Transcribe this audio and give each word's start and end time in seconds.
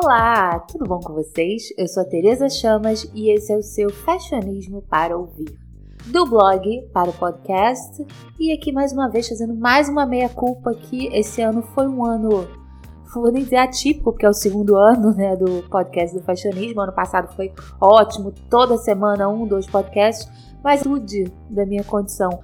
Olá, 0.00 0.60
tudo 0.60 0.84
bom 0.84 1.00
com 1.00 1.12
vocês? 1.12 1.74
Eu 1.76 1.88
sou 1.88 2.04
a 2.04 2.06
Tereza 2.06 2.48
Chamas 2.48 3.10
e 3.12 3.30
esse 3.30 3.52
é 3.52 3.56
o 3.56 3.62
seu 3.64 3.90
Fashionismo 3.90 4.80
para 4.82 5.18
ouvir. 5.18 5.58
Do 6.06 6.24
blog 6.24 6.88
para 6.92 7.10
o 7.10 7.12
podcast 7.12 8.06
e 8.38 8.52
aqui 8.52 8.70
mais 8.70 8.92
uma 8.92 9.10
vez 9.10 9.28
fazendo 9.28 9.56
mais 9.56 9.88
uma 9.88 10.06
meia 10.06 10.28
culpa 10.28 10.72
que 10.72 11.08
esse 11.08 11.42
ano 11.42 11.62
foi 11.74 11.88
um 11.88 12.04
ano 12.04 12.46
vou 13.12 13.32
nem 13.32 13.42
dizer 13.42 13.56
atípico, 13.56 14.12
porque 14.12 14.24
é 14.24 14.28
o 14.28 14.32
segundo 14.32 14.76
ano 14.76 15.12
né, 15.12 15.34
do 15.34 15.68
podcast 15.68 16.16
do 16.16 16.22
Fashionismo. 16.22 16.80
Ano 16.80 16.92
passado 16.92 17.34
foi 17.34 17.52
ótimo, 17.80 18.32
toda 18.48 18.78
semana 18.78 19.28
um, 19.28 19.48
dois 19.48 19.66
podcasts, 19.66 20.30
mas 20.62 20.84
tudo 20.84 21.24
da 21.50 21.66
minha 21.66 21.82
condição 21.82 22.38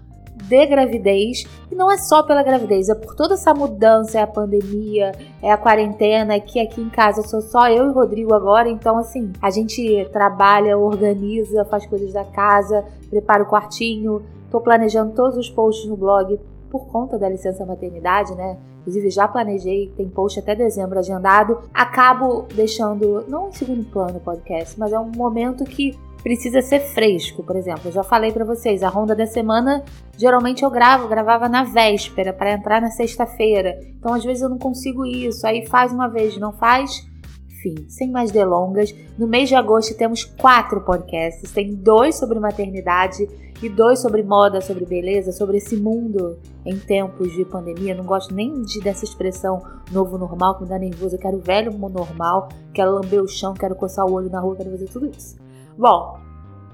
de 0.48 0.66
gravidez, 0.66 1.44
e 1.70 1.74
não 1.74 1.90
é 1.90 1.98
só 1.98 2.22
pela 2.22 2.42
gravidez, 2.42 2.88
é 2.88 2.94
por 2.94 3.14
toda 3.14 3.34
essa 3.34 3.54
mudança, 3.54 4.18
é 4.18 4.22
a 4.22 4.26
pandemia, 4.26 5.12
é 5.42 5.50
a 5.50 5.56
quarentena, 5.56 6.38
que 6.40 6.60
aqui 6.60 6.80
em 6.80 6.88
casa 6.88 7.22
sou 7.22 7.40
só 7.40 7.68
eu 7.68 7.88
e 7.88 7.92
Rodrigo 7.92 8.34
agora, 8.34 8.68
então 8.68 8.98
assim, 8.98 9.32
a 9.40 9.50
gente 9.50 10.08
trabalha, 10.12 10.78
organiza, 10.78 11.64
faz 11.64 11.86
coisas 11.86 12.12
da 12.12 12.24
casa, 12.24 12.84
prepara 13.10 13.42
o 13.42 13.46
quartinho, 13.46 14.22
tô 14.50 14.60
planejando 14.60 15.12
todos 15.12 15.36
os 15.36 15.50
posts 15.50 15.88
no 15.88 15.96
blog 15.96 16.38
por 16.70 16.86
conta 16.86 17.18
da 17.18 17.28
licença 17.28 17.64
maternidade, 17.64 18.34
né? 18.34 18.58
Inclusive 18.80 19.08
já 19.08 19.26
planejei, 19.26 19.92
tem 19.96 20.08
post 20.08 20.38
até 20.38 20.54
dezembro 20.54 20.98
agendado. 20.98 21.58
Acabo 21.72 22.46
deixando, 22.54 23.24
não 23.28 23.48
em 23.48 23.52
segundo 23.52 23.84
plano 23.84 24.18
o 24.18 24.20
podcast, 24.20 24.78
mas 24.78 24.92
é 24.92 24.98
um 24.98 25.10
momento 25.10 25.64
que 25.64 25.96
precisa 26.24 26.62
ser 26.62 26.80
fresco, 26.80 27.44
por 27.44 27.54
exemplo. 27.54 27.82
Eu 27.84 27.92
já 27.92 28.02
falei 28.02 28.32
para 28.32 28.46
vocês, 28.46 28.82
a 28.82 28.88
ronda 28.88 29.14
da 29.14 29.26
semana 29.26 29.84
geralmente 30.16 30.64
eu 30.64 30.70
gravo, 30.70 31.06
gravava 31.06 31.50
na 31.50 31.64
véspera 31.64 32.32
para 32.32 32.52
entrar 32.52 32.80
na 32.80 32.90
sexta-feira. 32.90 33.78
Então 33.98 34.14
às 34.14 34.24
vezes 34.24 34.42
eu 34.42 34.48
não 34.48 34.58
consigo 34.58 35.04
isso, 35.04 35.46
aí 35.46 35.66
faz 35.66 35.92
uma 35.92 36.08
vez, 36.08 36.36
não 36.38 36.50
faz. 36.50 37.06
Enfim, 37.46 37.86
sem 37.88 38.10
mais 38.10 38.30
delongas, 38.30 38.94
no 39.18 39.26
mês 39.26 39.48
de 39.50 39.54
agosto 39.54 39.96
temos 39.96 40.24
quatro 40.24 40.80
podcasts. 40.80 41.52
Tem 41.52 41.74
dois 41.74 42.16
sobre 42.16 42.40
maternidade 42.40 43.28
e 43.62 43.68
dois 43.68 43.98
sobre 44.00 44.22
moda, 44.22 44.62
sobre 44.62 44.86
beleza, 44.86 45.30
sobre 45.30 45.58
esse 45.58 45.76
mundo 45.76 46.38
em 46.64 46.78
tempos 46.78 47.32
de 47.32 47.44
pandemia. 47.44 47.94
Não 47.94 48.04
gosto 48.04 48.34
nem 48.34 48.62
de, 48.62 48.80
dessa 48.80 49.04
expressão 49.04 49.62
novo 49.92 50.16
normal, 50.16 50.56
que 50.56 50.62
me 50.62 50.68
dá 50.70 50.78
nervoso. 50.78 51.16
Eu 51.16 51.20
quero 51.20 51.38
velho 51.38 51.70
normal, 51.78 52.48
quero 52.72 52.92
lamber 52.92 53.22
o 53.22 53.28
chão, 53.28 53.52
quero 53.52 53.74
coçar 53.74 54.06
o 54.06 54.12
olho 54.12 54.30
na 54.30 54.40
rua, 54.40 54.56
quero 54.56 54.70
fazer 54.70 54.88
tudo 54.88 55.06
isso. 55.06 55.43
Bom, 55.76 56.20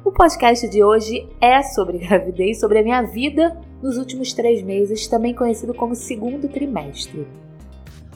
o 0.04 0.12
podcast 0.12 0.68
de 0.68 0.84
hoje 0.84 1.26
é 1.40 1.62
sobre 1.62 1.96
gravidez, 2.06 2.60
sobre 2.60 2.80
a 2.80 2.82
minha 2.82 3.00
vida 3.00 3.58
nos 3.82 3.96
últimos 3.96 4.34
três 4.34 4.62
meses, 4.62 5.06
também 5.06 5.34
conhecido 5.34 5.72
como 5.72 5.94
segundo 5.94 6.46
trimestre. 6.50 7.26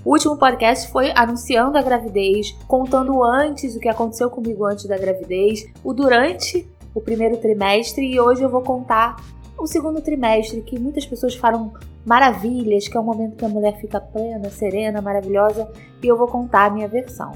O 0.05 0.13
último 0.13 0.37
podcast 0.37 0.93
foi 0.93 1.11
anunciando 1.13 1.79
a 1.79 1.83
gravidez, 1.83 2.55
contando 2.69 3.25
antes 3.25 3.75
o 3.75 3.81
que 3.81 3.89
aconteceu 3.89 4.29
comigo 4.29 4.67
antes 4.67 4.85
da 4.85 4.99
gravidez, 4.99 5.65
o 5.83 5.95
durante 5.95 6.69
o 6.95 7.01
primeiro 7.01 7.39
trimestre 7.39 8.05
e 8.05 8.21
hoje 8.21 8.43
eu 8.43 8.51
vou 8.51 8.61
contar 8.61 9.17
o 9.57 9.67
segundo 9.67 10.03
trimestre, 10.03 10.61
que 10.61 10.79
muitas 10.79 11.07
pessoas 11.07 11.35
falam 11.35 11.73
maravilhas, 12.05 12.87
que 12.87 12.97
é 12.97 13.01
o 13.01 13.05
momento 13.05 13.37
que 13.37 13.45
a 13.47 13.49
mulher 13.49 13.81
fica 13.81 14.03
plena, 14.03 14.51
serena, 14.51 15.01
maravilhosa, 15.01 15.67
e 16.03 16.07
eu 16.07 16.19
vou 16.19 16.29
contar 16.29 16.67
a 16.67 16.71
minha 16.71 16.89
versão 16.89 17.33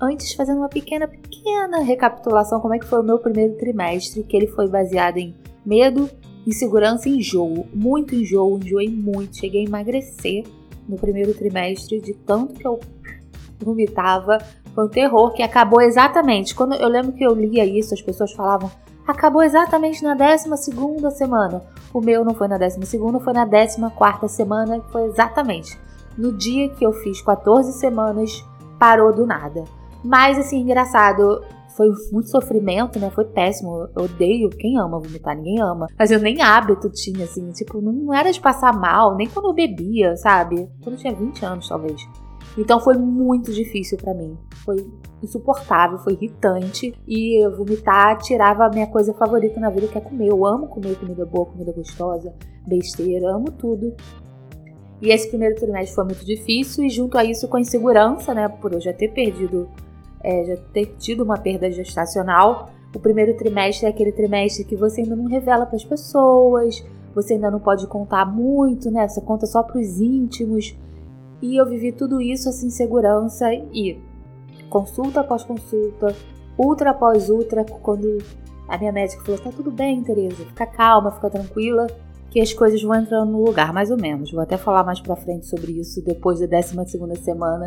antes 0.00 0.32
fazendo 0.34 0.58
uma 0.58 0.68
pequena, 0.68 1.06
pequena 1.06 1.80
recapitulação 1.80 2.60
como 2.60 2.74
é 2.74 2.78
que 2.78 2.86
foi 2.86 3.00
o 3.00 3.04
meu 3.04 3.18
primeiro 3.18 3.54
trimestre, 3.56 4.22
que 4.22 4.36
ele 4.36 4.46
foi 4.46 4.68
baseado 4.68 5.18
em 5.18 5.34
medo, 5.64 6.08
insegurança 6.46 7.08
e 7.08 7.18
enjoo. 7.18 7.66
Muito 7.74 8.14
enjoo, 8.14 8.58
enjoei 8.58 8.88
muito, 8.88 9.36
cheguei 9.36 9.64
a 9.64 9.68
emagrecer 9.68 10.44
no 10.88 10.96
primeiro 10.96 11.34
trimestre 11.34 12.00
de 12.00 12.14
tanto 12.14 12.54
que 12.54 12.66
eu 12.66 12.80
vomitava. 13.60 14.38
Foi 14.74 14.86
um 14.86 14.88
terror 14.88 15.32
que 15.32 15.42
acabou 15.42 15.80
exatamente. 15.80 16.54
Quando 16.54 16.74
eu 16.74 16.88
lembro 16.88 17.12
que 17.12 17.24
eu 17.24 17.34
lia 17.34 17.64
isso, 17.64 17.94
as 17.94 18.02
pessoas 18.02 18.32
falavam 18.32 18.70
acabou 19.06 19.42
exatamente 19.42 20.04
na 20.04 20.14
12 20.14 20.48
semana. 21.16 21.62
O 21.92 22.00
meu 22.00 22.24
não 22.24 22.32
foi 22.32 22.46
na 22.46 22.56
12, 22.56 22.78
foi 22.86 23.32
na 23.32 23.44
14 23.44 24.28
semana, 24.28 24.80
foi 24.92 25.04
exatamente 25.06 25.76
no 26.20 26.32
dia 26.32 26.68
que 26.68 26.84
eu 26.84 26.92
fiz 26.92 27.22
14 27.22 27.72
semanas, 27.72 28.44
parou 28.78 29.12
do 29.12 29.26
nada. 29.26 29.64
Mas, 30.02 30.38
assim, 30.38 30.60
engraçado, 30.60 31.42
foi 31.76 31.88
muito 32.12 32.30
sofrimento, 32.30 32.98
né? 32.98 33.10
Foi 33.10 33.24
péssimo. 33.24 33.88
Eu 33.96 34.04
odeio. 34.04 34.50
Quem 34.50 34.78
ama 34.78 35.00
vomitar? 35.00 35.36
Ninguém 35.36 35.60
ama. 35.60 35.86
Mas 35.98 36.10
eu 36.10 36.18
nem 36.18 36.42
hábito 36.42 36.90
tinha, 36.90 37.24
assim. 37.24 37.50
Tipo, 37.52 37.80
não 37.80 38.12
era 38.12 38.32
de 38.32 38.40
passar 38.40 38.72
mal, 38.72 39.16
nem 39.16 39.28
quando 39.28 39.46
eu 39.46 39.54
bebia, 39.54 40.16
sabe? 40.16 40.68
Quando 40.82 40.96
eu 40.96 41.00
tinha 41.00 41.14
20 41.14 41.44
anos, 41.44 41.68
talvez. 41.68 42.00
Então 42.58 42.80
foi 42.80 42.98
muito 42.98 43.52
difícil 43.52 43.96
para 43.96 44.12
mim. 44.12 44.36
Foi 44.64 44.76
insuportável, 45.22 45.98
foi 45.98 46.14
irritante. 46.14 46.92
E 47.06 47.46
vomitar 47.56 48.18
tirava 48.18 48.66
a 48.66 48.70
minha 48.70 48.86
coisa 48.86 49.14
favorita 49.14 49.60
na 49.60 49.70
vida, 49.70 49.86
que 49.86 49.98
é 49.98 50.00
comer. 50.00 50.28
Eu 50.28 50.44
amo 50.44 50.66
comer 50.66 50.98
comida 50.98 51.24
boa, 51.24 51.46
comida 51.46 51.72
gostosa, 51.72 52.34
besteira, 52.66 53.34
amo 53.34 53.50
tudo. 53.52 53.94
E 55.00 55.08
esse 55.08 55.28
primeiro 55.28 55.54
trimestre 55.54 55.94
foi 55.94 56.04
muito 56.04 56.24
difícil, 56.26 56.84
e 56.84 56.90
junto 56.90 57.16
a 57.16 57.24
isso, 57.24 57.48
com 57.48 57.56
a 57.56 57.60
insegurança, 57.60 58.34
né? 58.34 58.48
Por 58.48 58.74
eu 58.74 58.80
já 58.80 58.92
ter 58.92 59.08
perdido 59.08 59.66
é, 60.22 60.44
já 60.44 60.56
ter 60.72 60.94
tido 60.98 61.22
uma 61.22 61.38
perda 61.38 61.70
gestacional, 61.70 62.70
o 62.94 62.98
primeiro 62.98 63.36
trimestre 63.36 63.86
é 63.86 63.88
aquele 63.88 64.12
trimestre 64.12 64.64
que 64.64 64.76
você 64.76 65.02
ainda 65.02 65.14
não 65.14 65.26
revela 65.26 65.64
para 65.64 65.76
as 65.76 65.84
pessoas, 65.84 66.84
você 67.14 67.34
ainda 67.34 67.50
não 67.50 67.60
pode 67.60 67.86
contar 67.86 68.24
muito, 68.24 68.90
né? 68.90 69.06
Você 69.08 69.20
conta 69.20 69.46
só 69.46 69.62
para 69.62 69.78
os 69.78 70.00
íntimos. 70.00 70.76
E 71.40 71.56
eu 71.56 71.66
vivi 71.66 71.92
tudo 71.92 72.20
isso 72.20 72.48
assim, 72.48 72.68
segurança 72.68 73.52
e 73.52 73.98
consulta 74.68 75.20
após 75.20 75.42
consulta, 75.42 76.14
ultra 76.58 76.90
após 76.90 77.30
ultra, 77.30 77.64
quando 77.64 78.18
a 78.68 78.76
minha 78.76 78.92
médica 78.92 79.22
falou: 79.24 79.40
tá 79.40 79.50
tudo 79.50 79.70
bem, 79.70 80.02
Tereza, 80.02 80.44
fica 80.44 80.66
calma, 80.66 81.12
fica 81.12 81.30
tranquila, 81.30 81.86
que 82.30 82.40
as 82.40 82.52
coisas 82.52 82.82
vão 82.82 82.94
entrando 82.94 83.32
no 83.32 83.44
lugar, 83.44 83.72
mais 83.72 83.90
ou 83.90 83.96
menos. 83.96 84.30
Vou 84.30 84.40
até 84.40 84.56
falar 84.56 84.84
mais 84.84 85.00
pra 85.00 85.16
frente 85.16 85.46
sobre 85.46 85.72
isso 85.72 86.04
depois 86.04 86.40
da 86.40 86.46
12 86.46 86.90
segunda 86.90 87.16
semana 87.16 87.66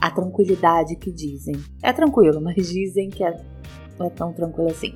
a 0.00 0.10
tranquilidade 0.10 0.96
que 0.96 1.10
dizem. 1.10 1.56
É 1.82 1.92
tranquilo, 1.92 2.40
mas 2.40 2.68
dizem 2.68 3.08
que 3.08 3.24
é, 3.24 3.40
não 3.98 4.06
é 4.06 4.10
tão 4.10 4.32
tranquilo 4.32 4.70
assim. 4.70 4.94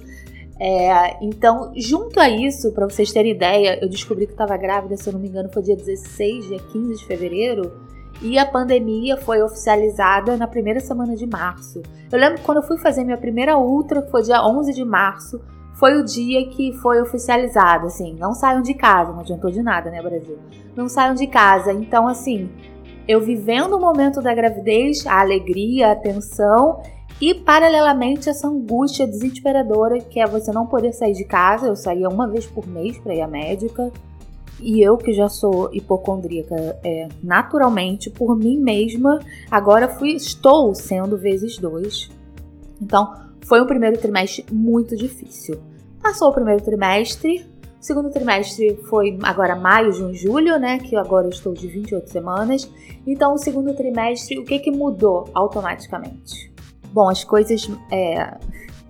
É, 0.58 1.16
então, 1.24 1.72
junto 1.74 2.20
a 2.20 2.28
isso, 2.28 2.70
para 2.72 2.86
vocês 2.86 3.10
terem 3.10 3.32
ideia, 3.32 3.78
eu 3.80 3.88
descobri 3.88 4.26
que 4.26 4.32
estava 4.32 4.56
grávida, 4.58 4.96
se 4.96 5.08
eu 5.08 5.14
não 5.14 5.20
me 5.20 5.28
engano, 5.28 5.48
foi 5.50 5.62
dia 5.62 5.76
16, 5.76 6.48
dia 6.48 6.58
15 6.58 6.98
de 6.98 7.06
fevereiro. 7.06 7.72
E 8.20 8.38
a 8.38 8.44
pandemia 8.44 9.16
foi 9.16 9.42
oficializada 9.42 10.36
na 10.36 10.46
primeira 10.46 10.78
semana 10.80 11.16
de 11.16 11.26
março. 11.26 11.80
Eu 12.12 12.18
lembro 12.18 12.42
quando 12.42 12.58
eu 12.58 12.62
fui 12.62 12.76
fazer 12.76 13.02
minha 13.02 13.16
primeira 13.16 13.56
ultra, 13.56 14.02
que 14.02 14.10
foi 14.10 14.22
dia 14.22 14.46
11 14.46 14.74
de 14.74 14.84
março, 14.84 15.40
foi 15.80 15.94
o 15.96 16.04
dia 16.04 16.46
que 16.50 16.74
foi 16.74 17.00
oficializado, 17.00 17.86
assim, 17.86 18.14
não 18.16 18.34
saiam 18.34 18.60
de 18.60 18.74
casa, 18.74 19.12
não 19.12 19.20
adiantou 19.20 19.50
de 19.50 19.62
nada, 19.62 19.90
né, 19.90 20.02
Brasil? 20.02 20.38
Não 20.76 20.86
saiam 20.90 21.14
de 21.14 21.26
casa. 21.26 21.72
Então, 21.72 22.06
assim, 22.06 22.50
eu 23.10 23.20
vivendo 23.20 23.74
o 23.74 23.80
momento 23.80 24.22
da 24.22 24.32
gravidez, 24.32 25.04
a 25.04 25.20
alegria, 25.20 25.90
a 25.90 25.96
tensão 25.96 26.80
e 27.20 27.34
paralelamente 27.34 28.28
essa 28.28 28.46
angústia 28.46 29.04
desesperadora 29.04 29.98
que 29.98 30.20
é 30.20 30.26
você 30.28 30.52
não 30.52 30.64
poder 30.64 30.92
sair 30.92 31.14
de 31.14 31.24
casa. 31.24 31.66
Eu 31.66 31.74
saía 31.74 32.08
uma 32.08 32.28
vez 32.28 32.46
por 32.46 32.68
mês 32.68 32.98
para 32.98 33.12
ir 33.12 33.20
à 33.20 33.26
médica. 33.26 33.90
E 34.60 34.80
eu 34.80 34.96
que 34.96 35.12
já 35.12 35.28
sou 35.28 35.74
hipocondríaca 35.74 36.78
é, 36.84 37.08
naturalmente 37.20 38.08
por 38.10 38.36
mim 38.36 38.58
mesma, 38.58 39.18
agora 39.50 39.88
fui 39.88 40.12
estou 40.12 40.72
sendo 40.72 41.18
vezes 41.18 41.58
dois. 41.58 42.08
Então 42.80 43.12
foi 43.40 43.60
um 43.60 43.66
primeiro 43.66 43.98
trimestre 43.98 44.46
muito 44.52 44.96
difícil. 44.96 45.58
Passou 46.00 46.28
o 46.28 46.32
primeiro 46.32 46.62
trimestre, 46.62 47.44
o 47.80 47.82
segundo 47.82 48.10
trimestre 48.10 48.78
foi 48.90 49.18
agora 49.22 49.56
maio, 49.56 49.90
junho, 49.90 50.14
julho, 50.14 50.58
né? 50.58 50.78
Que 50.78 50.94
agora 50.96 51.26
eu 51.26 51.30
estou 51.30 51.54
de 51.54 51.66
28 51.66 52.10
semanas. 52.10 52.70
Então, 53.06 53.32
o 53.32 53.38
segundo 53.38 53.74
trimestre, 53.74 54.38
o 54.38 54.44
que, 54.44 54.58
que 54.58 54.70
mudou 54.70 55.30
automaticamente? 55.32 56.52
Bom, 56.92 57.08
as 57.08 57.24
coisas. 57.24 57.70
É, 57.90 58.36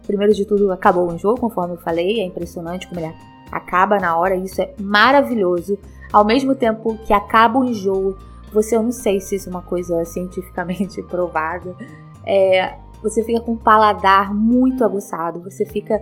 primeiro 0.04 0.34
de 0.34 0.44
tudo, 0.44 0.72
acabou 0.72 1.08
o 1.08 1.16
jogo, 1.16 1.40
conforme 1.40 1.74
eu 1.74 1.78
falei. 1.78 2.20
É 2.20 2.24
impressionante 2.24 2.88
como 2.88 3.00
ele 3.00 3.14
acaba 3.52 3.96
na 4.00 4.16
hora. 4.16 4.34
Isso 4.34 4.60
é 4.60 4.74
maravilhoso. 4.80 5.78
Ao 6.12 6.24
mesmo 6.24 6.56
tempo 6.56 6.98
que 7.06 7.12
acaba 7.12 7.60
o 7.60 7.64
enjoo, 7.64 8.18
você, 8.52 8.76
eu 8.76 8.82
não 8.82 8.90
sei 8.90 9.20
se 9.20 9.36
isso 9.36 9.48
é 9.48 9.52
uma 9.52 9.62
coisa 9.62 10.04
cientificamente 10.04 11.00
provada. 11.06 11.76
É, 12.26 12.74
você 13.02 13.22
fica 13.24 13.40
com 13.40 13.52
o 13.52 13.58
paladar 13.58 14.34
muito 14.34 14.84
aguçado, 14.84 15.42
você 15.42 15.64
fica, 15.64 16.00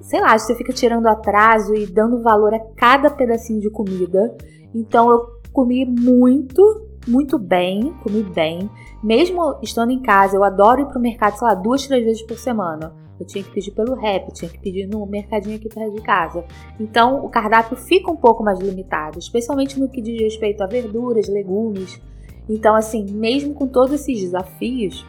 sei 0.00 0.20
lá, 0.20 0.38
você 0.38 0.54
fica 0.54 0.72
tirando 0.72 1.06
atraso 1.06 1.74
e 1.74 1.86
dando 1.86 2.22
valor 2.22 2.54
a 2.54 2.60
cada 2.76 3.10
pedacinho 3.10 3.60
de 3.60 3.70
comida. 3.70 4.36
Então 4.74 5.10
eu 5.10 5.20
comi 5.52 5.84
muito, 5.84 6.62
muito 7.06 7.38
bem, 7.38 7.94
comi 8.02 8.22
bem. 8.22 8.68
Mesmo 9.02 9.58
estando 9.62 9.90
em 9.90 10.02
casa, 10.02 10.36
eu 10.36 10.44
adoro 10.44 10.82
ir 10.82 10.86
pro 10.86 11.00
mercado, 11.00 11.38
sei 11.38 11.48
lá, 11.48 11.54
duas, 11.54 11.86
três 11.86 12.04
vezes 12.04 12.22
por 12.22 12.38
semana. 12.38 12.94
Eu 13.18 13.24
tinha 13.24 13.44
que 13.44 13.50
pedir 13.50 13.70
pelo 13.70 13.94
rap, 13.94 14.32
tinha 14.32 14.50
que 14.50 14.58
pedir 14.58 14.88
no 14.88 15.06
mercadinho 15.06 15.56
aqui 15.56 15.68
perto 15.68 15.94
de 15.94 16.02
casa. 16.02 16.44
Então 16.80 17.24
o 17.24 17.28
cardápio 17.28 17.76
fica 17.76 18.10
um 18.10 18.16
pouco 18.16 18.42
mais 18.42 18.58
limitado, 18.58 19.18
especialmente 19.18 19.78
no 19.78 19.88
que 19.88 20.02
diz 20.02 20.20
respeito 20.20 20.62
a 20.62 20.66
verduras, 20.66 21.28
legumes. 21.28 22.00
Então, 22.48 22.74
assim, 22.74 23.06
mesmo 23.10 23.54
com 23.54 23.66
todos 23.66 23.94
esses 23.94 24.20
desafios, 24.20 25.06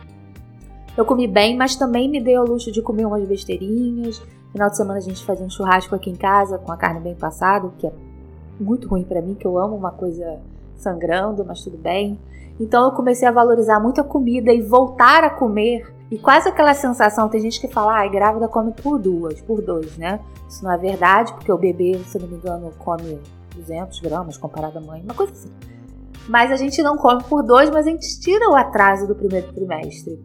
eu 0.98 1.06
comi 1.06 1.28
bem, 1.28 1.58
mas 1.58 1.76
também 1.76 2.10
me 2.10 2.22
dei 2.22 2.38
o 2.38 2.46
luxo 2.46 2.72
de 2.72 2.82
comer 2.82 3.06
umas 3.06 3.28
besteirinhas. 3.28 4.22
Final 4.52 4.70
de 4.70 4.78
semana 4.78 5.00
a 5.00 5.02
gente 5.02 5.26
fazia 5.26 5.46
um 5.46 5.50
churrasco 5.50 5.94
aqui 5.94 6.10
em 6.10 6.16
casa 6.16 6.58
com 6.58 6.72
a 6.72 6.78
carne 6.78 7.02
bem 7.02 7.16
passada, 7.16 7.70
que 7.78 7.88
é 7.88 7.92
muito 8.60 8.88
ruim 8.88 9.04
para 9.04 9.22
mim, 9.22 9.36
que 9.36 9.46
eu 9.46 9.58
amo 9.58 9.76
uma 9.76 9.92
coisa 9.92 10.40
sangrando, 10.78 11.44
mas 11.44 11.62
tudo 11.62 11.78
bem. 11.78 12.18
Então 12.60 12.86
eu 12.86 12.92
comecei 12.92 13.28
a 13.28 13.32
valorizar 13.32 13.80
muito 13.80 14.00
a 14.00 14.04
comida 14.04 14.54
e 14.54 14.62
voltar 14.62 15.24
a 15.24 15.30
comer. 15.30 15.94
E 16.10 16.18
quase 16.18 16.48
aquela 16.48 16.74
sensação, 16.74 17.28
tem 17.28 17.42
gente 17.42 17.60
que 17.60 17.68
fala, 17.68 18.02
ah, 18.02 18.08
grávida 18.08 18.48
come 18.48 18.72
por 18.72 18.98
duas, 18.98 19.42
por 19.42 19.62
dois, 19.62 19.98
né? 19.98 20.20
Isso 20.48 20.64
não 20.64 20.72
é 20.72 20.78
verdade, 20.78 21.34
porque 21.34 21.52
o 21.52 21.58
bebê, 21.58 22.00
se 22.06 22.18
não 22.20 22.28
me 22.28 22.36
engano, 22.36 22.72
come 22.78 23.20
200 23.56 24.00
gramas 24.00 24.38
comparado 24.38 24.78
à 24.78 24.82
mãe, 24.82 25.02
uma 25.02 25.14
coisa 25.14 25.34
assim. 25.34 25.52
Mas 26.30 26.52
a 26.52 26.56
gente 26.56 26.82
não 26.82 26.96
come 26.96 27.24
por 27.24 27.44
dois, 27.44 27.70
mas 27.70 27.86
a 27.86 27.90
gente 27.90 28.20
tira 28.20 28.50
o 28.50 28.56
atraso 28.56 29.08
do 29.08 29.16
primeiro 29.16 29.52
trimestre. 29.52 30.24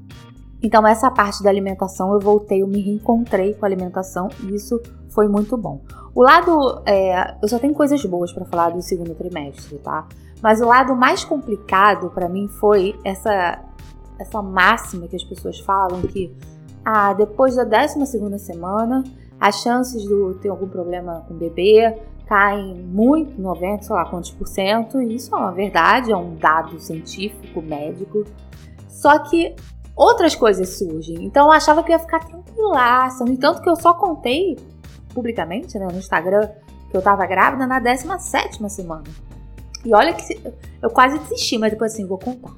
Então, 0.62 0.86
essa 0.86 1.10
parte 1.10 1.42
da 1.42 1.48
alimentação 1.48 2.12
eu 2.12 2.20
voltei, 2.20 2.62
eu 2.62 2.68
me 2.68 2.80
reencontrei 2.80 3.54
com 3.54 3.64
a 3.64 3.68
alimentação 3.68 4.28
e 4.42 4.54
isso 4.54 4.80
foi 5.08 5.28
muito 5.28 5.56
bom. 5.56 5.80
O 6.14 6.22
lado. 6.22 6.82
É, 6.86 7.36
eu 7.42 7.48
só 7.48 7.58
tenho 7.58 7.74
coisas 7.74 8.04
boas 8.04 8.32
para 8.32 8.44
falar 8.44 8.70
do 8.70 8.82
segundo 8.82 9.14
trimestre, 9.14 9.78
tá? 9.78 10.06
Mas 10.42 10.60
o 10.60 10.66
lado 10.66 10.94
mais 10.94 11.24
complicado 11.24 12.10
para 12.10 12.28
mim 12.28 12.48
foi 12.48 12.98
essa, 13.04 13.58
essa 14.18 14.42
máxima 14.42 15.06
que 15.06 15.16
as 15.16 15.24
pessoas 15.24 15.60
falam 15.60 16.02
que 16.02 16.34
ah, 16.84 17.12
depois 17.12 17.56
da 17.56 17.64
12 17.64 18.06
segunda 18.06 18.38
semana, 18.38 19.04
as 19.38 19.62
chances 19.62 20.02
de 20.02 20.34
ter 20.40 20.48
algum 20.48 20.68
problema 20.68 21.24
com 21.28 21.34
o 21.34 21.36
bebê 21.36 21.96
caem 22.26 22.74
muito, 22.74 23.40
90, 23.40 23.82
sei 23.82 23.96
lá 23.96 24.04
quantos 24.04 24.30
por 24.30 24.46
cento, 24.46 25.02
e 25.02 25.16
isso 25.16 25.34
é 25.34 25.38
uma 25.38 25.50
verdade, 25.50 26.12
é 26.12 26.16
um 26.16 26.36
dado 26.36 26.78
científico, 26.78 27.60
médico. 27.60 28.24
Só 28.88 29.18
que 29.18 29.56
outras 30.00 30.35
coisas 30.35 30.79
surgem. 30.79 31.23
Então 31.26 31.47
eu 31.47 31.52
achava 31.52 31.82
que 31.82 31.93
eu 31.93 31.97
ia 31.97 31.99
ficar 31.99 32.20
tranquilaça. 32.20 33.23
No 33.23 33.32
entanto, 33.32 33.61
que 33.61 33.69
eu 33.69 33.76
só 33.76 33.93
contei 33.93 34.56
publicamente, 35.12 35.79
né, 35.79 35.87
no 35.93 35.99
Instagram, 35.99 36.49
que 36.91 36.97
eu 36.97 37.02
tava 37.02 37.26
grávida 37.26 37.67
na 37.67 37.79
17 37.79 38.70
semana. 38.70 39.05
E 39.85 39.93
olha 39.93 40.14
que 40.14 40.41
eu 40.82 40.88
quase 40.88 41.19
desisti, 41.19 41.58
mas 41.58 41.73
depois 41.73 41.93
assim, 41.93 42.06
vou 42.06 42.19
contar. 42.19 42.55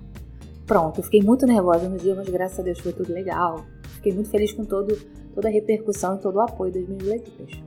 Pronto, 0.67 1.00
eu 1.00 1.05
fiquei 1.05 1.21
muito 1.21 1.44
nervosa 1.44 1.89
no 1.89 1.99
dia, 1.99 2.15
mas 2.15 2.29
graças 2.29 2.61
a 2.61 2.62
Deus 2.62 2.79
foi 2.79 2.93
tudo 2.93 3.12
legal. 3.12 3.65
Fiquei 3.95 4.12
muito 4.12 4.31
feliz 4.31 4.53
com 4.53 4.65
todo, 4.65 4.97
toda 5.35 5.49
a 5.49 5.50
repercussão 5.50 6.17
e 6.17 6.19
todo 6.19 6.37
o 6.37 6.41
apoio 6.41 6.73
das 6.73 6.87
minhas 6.87 7.03
leituras. 7.03 7.61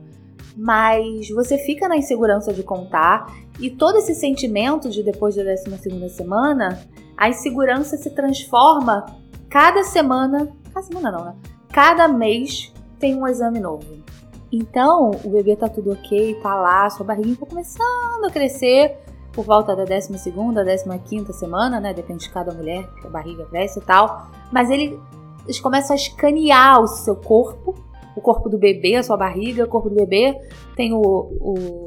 Mas 0.56 1.28
você 1.28 1.58
fica 1.58 1.86
na 1.86 1.98
insegurança 1.98 2.50
de 2.50 2.62
contar 2.62 3.26
e 3.60 3.70
todo 3.70 3.98
esse 3.98 4.14
sentimento 4.14 4.88
de 4.88 5.02
depois 5.02 5.36
da 5.36 5.42
12 5.42 6.08
semana, 6.08 6.80
a 7.14 7.28
insegurança 7.28 7.98
se 7.98 8.10
transforma 8.10 9.04
cada 9.56 9.82
semana, 9.84 10.52
cada 10.70 10.86
semana 10.86 11.10
não, 11.10 11.24
né? 11.24 11.34
Cada 11.72 12.06
mês 12.08 12.70
tem 12.98 13.14
um 13.14 13.26
exame 13.26 13.58
novo. 13.58 13.86
Então, 14.52 15.12
o 15.24 15.30
bebê 15.30 15.56
tá 15.56 15.66
tudo 15.66 15.92
ok, 15.92 16.34
tá 16.42 16.54
lá, 16.54 16.90
sua 16.90 17.06
barriguinha 17.06 17.38
tá 17.40 17.46
começando 17.46 18.24
a 18.26 18.30
crescer, 18.30 18.98
por 19.32 19.46
volta 19.46 19.74
da 19.74 19.86
12 19.86 20.12
décima 20.62 20.98
15 20.98 21.32
semana, 21.32 21.80
né? 21.80 21.94
Depende 21.94 22.24
de 22.24 22.30
cada 22.30 22.52
mulher, 22.52 22.86
que 23.00 23.06
a 23.06 23.10
barriga 23.10 23.46
cresce 23.46 23.78
e 23.78 23.82
tal. 23.82 24.28
Mas 24.52 24.68
ele, 24.68 25.00
eles 25.44 25.58
começam 25.58 25.96
a 25.96 25.98
escanear 25.98 26.82
o 26.82 26.86
seu 26.86 27.16
corpo, 27.16 27.74
o 28.14 28.20
corpo 28.20 28.50
do 28.50 28.58
bebê, 28.58 28.96
a 28.96 29.02
sua 29.02 29.16
barriga, 29.16 29.64
o 29.64 29.68
corpo 29.68 29.88
do 29.88 29.96
bebê. 29.96 30.38
Tem 30.76 30.92
o, 30.92 31.00
o 31.00 31.85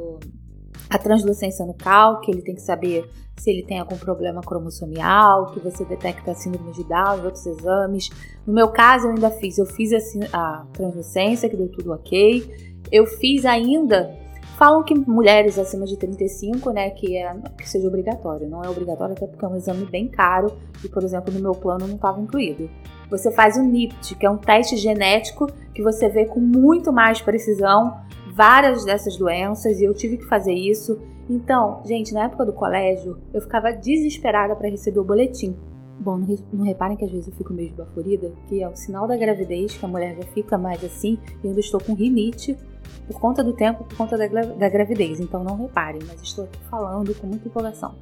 a 0.90 0.98
translucência 0.98 1.66
nucal, 1.66 2.20
que 2.22 2.32
ele 2.32 2.42
tem 2.42 2.56
que 2.56 2.62
saber 2.62 3.10
se 3.38 3.50
ele 3.50 3.64
tem 3.64 3.80
algum 3.80 3.98
problema 3.98 4.42
cromossomial, 4.42 5.52
que 5.52 5.60
você 5.60 5.86
detecta 5.86 6.32
a 6.32 6.36
síndrome 6.36 6.72
de 6.74 6.84
Down 6.84 7.20
e 7.20 7.26
outros 7.26 7.46
exames. 7.46 8.10
No 8.46 8.54
meu 8.54 8.70
caso, 8.70 9.08
eu 9.08 9.12
ainda 9.12 9.30
fiz, 9.30 9.58
eu 9.58 9.66
fiz 9.66 9.92
a, 9.94 10.00
a 10.34 10.66
translucência, 10.74 11.48
que 11.50 11.56
deu 11.56 11.70
tudo 11.70 11.94
ok. 11.94 12.74
Eu 12.92 13.06
fiz 13.06 13.46
ainda 13.46 14.18
Falam 14.60 14.84
que 14.84 14.94
mulheres 14.94 15.58
acima 15.58 15.86
de 15.86 15.96
35, 15.96 16.72
né, 16.72 16.90
que, 16.90 17.16
é, 17.16 17.34
que 17.58 17.70
seja 17.70 17.88
obrigatório. 17.88 18.46
Não 18.50 18.62
é 18.62 18.70
obrigatório 18.70 19.16
até 19.16 19.26
porque 19.26 19.46
é 19.46 19.48
um 19.48 19.56
exame 19.56 19.86
bem 19.86 20.10
caro 20.10 20.52
e, 20.84 20.90
por 20.90 21.02
exemplo, 21.02 21.34
no 21.34 21.40
meu 21.40 21.54
plano 21.54 21.88
não 21.88 21.96
estava 21.96 22.20
incluído. 22.20 22.70
Você 23.10 23.32
faz 23.32 23.56
o 23.56 23.62
NIPT, 23.62 24.16
que 24.16 24.26
é 24.26 24.30
um 24.30 24.36
teste 24.36 24.76
genético 24.76 25.48
que 25.74 25.82
você 25.82 26.10
vê 26.10 26.26
com 26.26 26.42
muito 26.42 26.92
mais 26.92 27.22
precisão 27.22 28.02
várias 28.40 28.86
dessas 28.86 29.18
doenças 29.18 29.82
e 29.82 29.84
eu 29.84 29.94
tive 29.94 30.16
que 30.16 30.24
fazer 30.24 30.54
isso. 30.54 30.98
Então, 31.30 31.82
gente, 31.84 32.14
na 32.14 32.24
época 32.24 32.46
do 32.46 32.54
colégio, 32.54 33.20
eu 33.34 33.42
ficava 33.42 33.74
desesperada 33.74 34.56
para 34.56 34.70
receber 34.70 35.02
o 35.02 35.04
boletim. 35.04 35.58
Bom, 36.00 36.18
não, 36.54 36.64
reparem 36.64 36.96
que 36.96 37.04
às 37.04 37.12
vezes 37.12 37.28
eu 37.28 37.34
fico 37.34 37.54
meio 37.54 37.74
baforida, 37.74 38.32
que 38.48 38.64
é 38.64 38.70
o 38.70 38.74
sinal 38.78 39.06
da 39.06 39.18
gravidez, 39.18 39.76
que 39.76 39.84
a 39.84 39.90
mulher 39.90 40.16
já 40.16 40.24
fica 40.28 40.58
mais 40.58 40.82
assim, 40.86 41.20
e 41.44 41.50
ainda 41.50 41.60
estou 41.60 41.82
com 41.82 41.94
rinite 41.94 42.58
por 43.06 43.20
conta 43.20 43.44
do 43.44 43.52
tempo, 43.52 43.84
por 43.84 43.98
conta 43.98 44.18
da, 44.18 44.26
da 44.28 44.70
gravidez. 44.70 45.20
Então 45.20 45.44
não 45.44 45.58
reparem, 45.58 46.00
mas 46.08 46.22
estou 46.22 46.46
aqui 46.46 46.60
falando 46.70 47.14
com 47.16 47.28
muita 47.28 47.46
empolgação. 47.46 47.96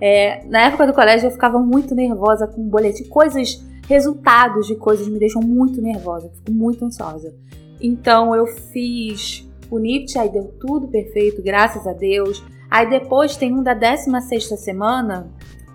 É, 0.00 0.44
na 0.44 0.66
época 0.66 0.86
do 0.86 0.92
colégio 0.92 1.26
eu 1.26 1.32
ficava 1.32 1.58
muito 1.58 1.96
nervosa 1.96 2.46
com 2.46 2.62
boletim, 2.62 3.08
coisas, 3.08 3.60
resultados 3.88 4.68
de 4.68 4.76
coisas 4.76 5.08
me 5.08 5.18
deixam 5.18 5.42
muito 5.42 5.82
nervosa, 5.82 6.30
fico 6.32 6.52
muito 6.52 6.84
ansiosa. 6.84 7.34
Então 7.80 8.36
eu 8.36 8.46
fiz 8.46 9.49
o 9.70 9.78
aí 9.78 10.28
deu 10.28 10.52
tudo 10.60 10.88
perfeito, 10.88 11.42
graças 11.42 11.86
a 11.86 11.92
Deus. 11.92 12.42
Aí 12.70 12.88
depois 12.88 13.36
tem 13.36 13.54
um 13.54 13.62
da 13.62 13.74
16 13.74 14.48
semana, 14.60 15.30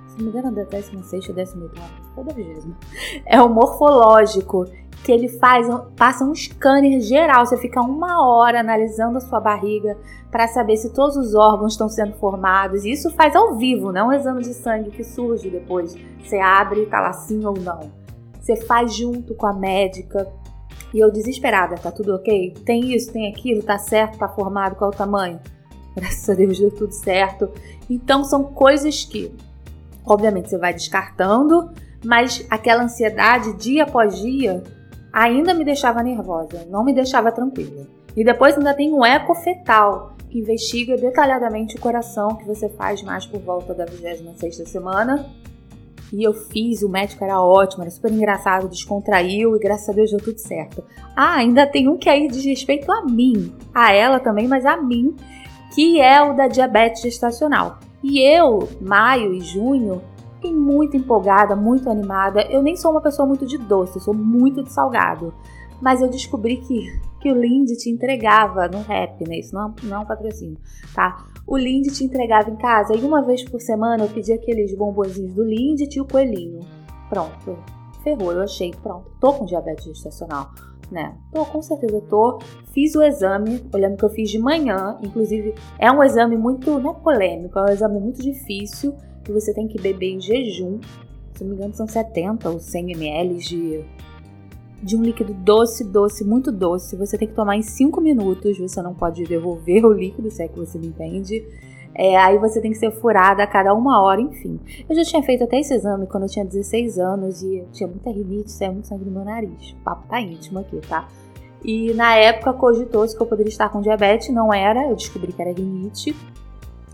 se 0.08 0.18
não 0.18 0.26
me 0.26 0.38
engano, 0.38 0.60
é 0.60 0.64
da 0.64 0.70
16 0.70 1.30
ou 1.30 1.36
18, 1.36 1.72
ou 2.18 2.24
da 2.24 2.34
20. 2.34 2.76
É 3.26 3.42
o 3.42 3.50
morfológico 3.50 4.66
que 5.04 5.12
ele 5.12 5.30
faz, 5.30 5.68
passa 5.96 6.26
um 6.26 6.34
scanner 6.34 7.00
geral. 7.00 7.46
Você 7.46 7.58
fica 7.58 7.80
uma 7.80 8.28
hora 8.28 8.60
analisando 8.60 9.18
a 9.18 9.22
sua 9.22 9.40
barriga 9.40 9.96
para 10.32 10.48
saber 10.48 10.78
se 10.78 10.92
todos 10.94 11.16
os 11.16 11.36
órgãos 11.36 11.74
estão 11.74 11.88
sendo 11.88 12.14
formados. 12.16 12.84
E 12.84 12.92
isso 12.92 13.12
faz 13.12 13.36
ao 13.36 13.56
vivo, 13.56 13.92
não 13.92 14.12
é 14.12 14.16
um 14.16 14.20
exame 14.20 14.42
de 14.42 14.54
sangue 14.54 14.90
que 14.90 15.04
surge 15.04 15.50
depois. 15.50 15.96
Você 16.24 16.40
abre 16.40 16.82
e 16.82 16.86
tá 16.88 17.00
lá 17.00 17.14
sim 17.14 17.46
ou 17.46 17.54
não. 17.54 17.92
Você 18.42 18.56
faz 18.56 18.96
junto 18.96 19.36
com 19.36 19.46
a 19.46 19.54
médica. 19.54 20.28
E 20.96 21.00
eu 21.00 21.12
desesperada, 21.12 21.76
tá 21.76 21.92
tudo 21.92 22.16
ok? 22.16 22.54
Tem 22.66 22.96
isso, 22.96 23.12
tem 23.12 23.28
aquilo, 23.28 23.62
tá 23.62 23.78
certo, 23.78 24.18
tá 24.18 24.30
formado, 24.30 24.78
qual 24.78 24.92
o 24.92 24.94
tamanho? 24.94 25.42
Graças 25.94 26.30
a 26.30 26.34
Deus 26.34 26.58
deu 26.58 26.72
tudo 26.72 26.94
certo. 26.94 27.52
Então 27.90 28.24
são 28.24 28.46
coisas 28.46 29.04
que, 29.04 29.30
obviamente, 30.06 30.50
você 30.50 30.58
vai 30.58 30.74
descartando, 30.74 31.70
mas 32.02 32.48
aquela 32.50 32.84
ansiedade 32.84 33.58
dia 33.58 33.84
após 33.84 34.18
dia 34.22 34.64
ainda 35.12 35.54
me 35.54 35.66
deixava 35.66 36.02
nervosa, 36.02 36.66
não 36.70 36.86
me 36.86 36.94
deixava 36.94 37.30
tranquila. 37.30 37.86
E 38.16 38.24
depois 38.24 38.58
ainda 38.58 38.74
tem 38.74 38.94
um 38.94 39.06
eco 39.06 39.36
fetal, 39.36 40.16
que 40.30 40.40
investiga 40.40 40.96
detalhadamente 40.96 41.76
o 41.76 41.82
coração 41.82 42.38
que 42.38 42.46
você 42.46 42.70
faz 42.70 43.04
mais 43.04 43.26
por 43.26 43.42
volta 43.42 43.74
da 43.74 43.84
26 43.84 44.70
semana. 44.70 45.26
E 46.16 46.24
eu 46.24 46.34
fiz, 46.34 46.82
o 46.82 46.88
médico 46.88 47.26
era 47.26 47.42
ótimo, 47.42 47.84
era 47.84 47.92
super 47.92 48.10
engraçado, 48.10 48.70
descontraiu 48.70 49.54
e 49.54 49.60
graças 49.60 49.90
a 49.90 49.92
Deus 49.92 50.12
deu 50.12 50.20
tudo 50.22 50.38
certo. 50.38 50.82
Ah, 51.14 51.36
ainda 51.36 51.68
tem 51.68 51.90
um 51.90 51.98
que 51.98 52.10
aí 52.10 52.30
diz 52.30 52.46
respeito 52.46 52.90
a 52.90 53.04
mim, 53.04 53.54
a 53.74 53.92
ela 53.92 54.18
também, 54.18 54.48
mas 54.48 54.66
a 54.66 54.78
mim, 54.78 55.14
que 55.74 56.00
é 56.00 56.22
o 56.24 56.34
da 56.34 56.48
diabetes 56.48 57.02
gestacional. 57.02 57.80
E 58.02 58.22
eu, 58.22 58.70
maio 58.80 59.34
e 59.34 59.42
junho, 59.42 60.02
fiquei 60.36 60.54
muito 60.54 60.96
empolgada, 60.96 61.54
muito 61.54 61.90
animada. 61.90 62.44
Eu 62.44 62.64
nem 62.64 62.78
sou 62.78 62.92
uma 62.92 63.02
pessoa 63.02 63.28
muito 63.28 63.46
de 63.46 63.58
doce, 63.58 63.98
eu 63.98 64.02
sou 64.02 64.14
muito 64.14 64.64
de 64.64 64.72
salgado. 64.72 65.34
Mas 65.82 66.02
eu 66.02 66.08
descobri 66.08 66.58
que, 66.58 66.98
que 67.20 67.30
o 67.30 67.36
Lindy 67.36 67.76
te 67.76 67.90
entregava 67.90 68.70
no 68.70 68.82
rap, 68.84 69.28
né? 69.28 69.42
Não, 69.52 69.76
não 69.84 69.98
é 69.98 70.00
um 70.00 70.06
patrocínio, 70.06 70.58
tá? 70.94 71.26
O 71.48 71.58
Lindy 71.58 71.92
te 71.92 72.04
entregava 72.04 72.50
em 72.50 72.56
casa 72.56 72.96
e 72.96 73.02
uma 73.02 73.22
vez 73.22 73.44
por 73.44 73.62
semana 73.62 74.04
eu 74.04 74.10
pedia 74.10 74.34
aqueles 74.34 74.76
bombonzinhos 74.76 75.34
do 75.34 75.44
Lindy 75.44 75.88
e 75.96 76.02
o 76.02 76.06
coelhinho. 76.06 76.62
Pronto, 77.08 77.60
ferrou, 78.04 78.32
eu 78.32 78.42
achei, 78.42 78.72
pronto, 78.82 79.12
tô 79.20 79.32
com 79.34 79.46
diabetes 79.46 79.86
gestacional, 79.86 80.50
né? 80.92 81.16
Tô, 81.32 81.46
com 81.46 81.62
certeza 81.62 82.02
tô. 82.10 82.40
Fiz 82.74 82.96
o 82.96 83.04
exame, 83.04 83.64
olhando 83.72 83.96
que 83.96 84.06
eu 84.06 84.10
fiz 84.10 84.32
de 84.32 84.40
manhã, 84.40 84.98
inclusive 85.04 85.54
é 85.78 85.92
um 85.92 86.04
exame 86.04 86.36
muito, 86.36 86.80
não 86.80 86.92
é 86.92 86.94
polêmico, 86.96 87.60
é 87.60 87.64
um 87.64 87.70
exame 87.70 88.00
muito 88.00 88.24
difícil 88.24 88.96
que 89.24 89.32
você 89.32 89.54
tem 89.54 89.68
que 89.68 89.80
beber 89.80 90.14
em 90.14 90.20
jejum. 90.20 90.80
Se 91.36 91.44
não 91.44 91.52
me 91.52 91.58
engano, 91.58 91.76
são 91.76 91.88
70 91.88 92.50
ou 92.50 92.60
100 92.60 92.92
ml 92.92 93.36
de, 93.36 93.86
de 94.86 94.96
um 94.96 95.02
líquido 95.02 95.34
doce, 95.34 95.84
doce, 95.84 96.24
muito 96.24 96.52
doce. 96.52 96.96
Você 96.96 97.18
tem 97.18 97.28
que 97.28 97.34
tomar 97.34 97.58
em 97.58 97.64
5 97.64 98.00
minutos. 98.00 98.60
Você 98.60 98.82
não 98.84 98.94
pode 98.94 99.24
devolver 99.24 99.84
o 99.84 99.92
líquido, 99.92 100.30
se 100.30 100.44
é 100.44 100.48
que 100.48 100.60
você 100.60 100.78
me 100.78 100.88
entende. 100.88 101.44
É, 101.96 102.16
aí 102.18 102.38
você 102.38 102.62
tem 102.62 102.72
que 102.72 102.78
ser 102.78 102.92
furada 102.92 103.42
a 103.42 103.48
cada 103.48 103.74
uma 103.74 104.00
hora, 104.00 104.22
enfim. 104.22 104.60
Eu 104.88 104.96
já 104.96 105.04
tinha 105.04 105.24
feito 105.24 105.44
até 105.44 105.60
esse 105.60 105.74
exame 105.74 106.06
quando 106.06 106.24
eu 106.24 106.30
tinha 106.30 106.46
16 106.46 107.00
anos 107.00 107.42
e 107.42 107.66
tinha 107.72 107.88
muita 107.88 108.12
rinite, 108.12 108.52
saia 108.52 108.72
muito 108.72 108.88
sangue 108.88 109.06
no 109.06 109.12
meu 109.12 109.26
nariz. 109.26 109.72
O 109.72 109.84
papo 109.84 110.08
tá 110.08 110.22
íntimo 110.22 110.60
aqui, 110.60 110.78
tá? 110.88 111.08
E 111.64 111.92
na 111.96 112.16
época 112.16 112.54
cogitou-se 112.54 113.16
que 113.16 113.24
eu 113.24 113.26
poderia 113.26 113.50
estar 113.50 113.70
com 113.70 113.82
diabetes, 113.82 114.30
não 114.30 114.54
era, 114.54 114.88
eu 114.88 114.96
descobri 114.96 115.34
que 115.34 115.42
era 115.42 115.52
rinite. 115.52 116.16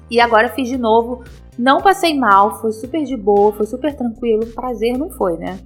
E 0.09 0.19
agora 0.21 0.47
fiz 0.49 0.69
de 0.69 0.77
novo. 0.77 1.23
Não 1.57 1.81
passei 1.81 2.17
mal, 2.17 2.61
foi 2.61 2.71
super 2.71 3.03
de 3.03 3.17
boa, 3.17 3.51
foi 3.51 3.65
super 3.65 3.93
tranquilo. 3.93 4.45
Prazer 4.47 4.97
não 4.97 5.09
foi, 5.09 5.35
né? 5.35 5.59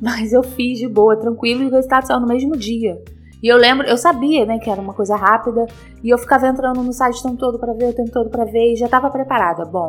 Mas 0.00 0.32
eu 0.32 0.42
fiz 0.42 0.78
de 0.78 0.88
boa, 0.88 1.16
tranquilo, 1.16 1.62
e 1.62 1.66
o 1.66 1.70
resultado 1.70 2.06
saiu 2.06 2.20
no 2.20 2.26
mesmo 2.26 2.56
dia. 2.56 3.02
E 3.42 3.48
eu 3.48 3.56
lembro, 3.56 3.86
eu 3.86 3.96
sabia, 3.96 4.46
né, 4.46 4.58
que 4.58 4.70
era 4.70 4.80
uma 4.80 4.94
coisa 4.94 5.16
rápida, 5.16 5.66
e 6.02 6.10
eu 6.10 6.18
ficava 6.18 6.46
entrando 6.46 6.82
no 6.82 6.92
site 6.92 7.18
o 7.18 7.22
tempo 7.22 7.36
todo 7.36 7.58
para 7.58 7.72
ver, 7.72 7.86
o 7.86 7.92
tempo 7.92 8.10
todo 8.10 8.30
para 8.30 8.44
ver, 8.44 8.72
e 8.72 8.76
já 8.76 8.88
tava 8.88 9.10
preparada. 9.10 9.64
Bom, 9.64 9.88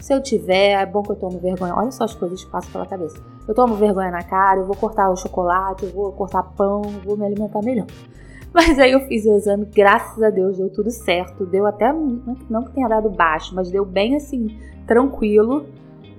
se 0.00 0.14
eu 0.14 0.22
tiver, 0.22 0.80
é 0.80 0.86
bom 0.86 1.02
que 1.02 1.10
eu 1.10 1.16
tomo 1.16 1.38
vergonha. 1.38 1.74
Olha 1.74 1.90
só 1.90 2.04
as 2.04 2.14
coisas 2.14 2.42
que 2.42 2.50
passam 2.50 2.70
pela 2.70 2.86
cabeça. 2.86 3.20
Eu 3.46 3.54
tomo 3.54 3.74
vergonha 3.74 4.10
na 4.10 4.22
cara, 4.22 4.60
eu 4.60 4.66
vou 4.66 4.76
cortar 4.76 5.10
o 5.10 5.16
chocolate, 5.16 5.84
eu 5.84 5.92
vou 5.92 6.12
cortar 6.12 6.42
pão, 6.42 6.82
vou 7.04 7.16
me 7.16 7.26
alimentar 7.26 7.62
melhor. 7.62 7.86
Mas 8.54 8.78
aí 8.78 8.92
eu 8.92 9.00
fiz 9.00 9.26
o 9.26 9.34
exame, 9.34 9.66
graças 9.66 10.22
a 10.22 10.30
Deus 10.30 10.56
deu 10.56 10.70
tudo 10.70 10.90
certo. 10.90 11.44
Deu 11.44 11.66
até, 11.66 11.92
não 11.92 12.64
que 12.64 12.72
tenha 12.72 12.88
dado 12.88 13.10
baixo, 13.10 13.54
mas 13.54 13.70
deu 13.70 13.84
bem 13.84 14.16
assim, 14.16 14.58
tranquilo. 14.86 15.66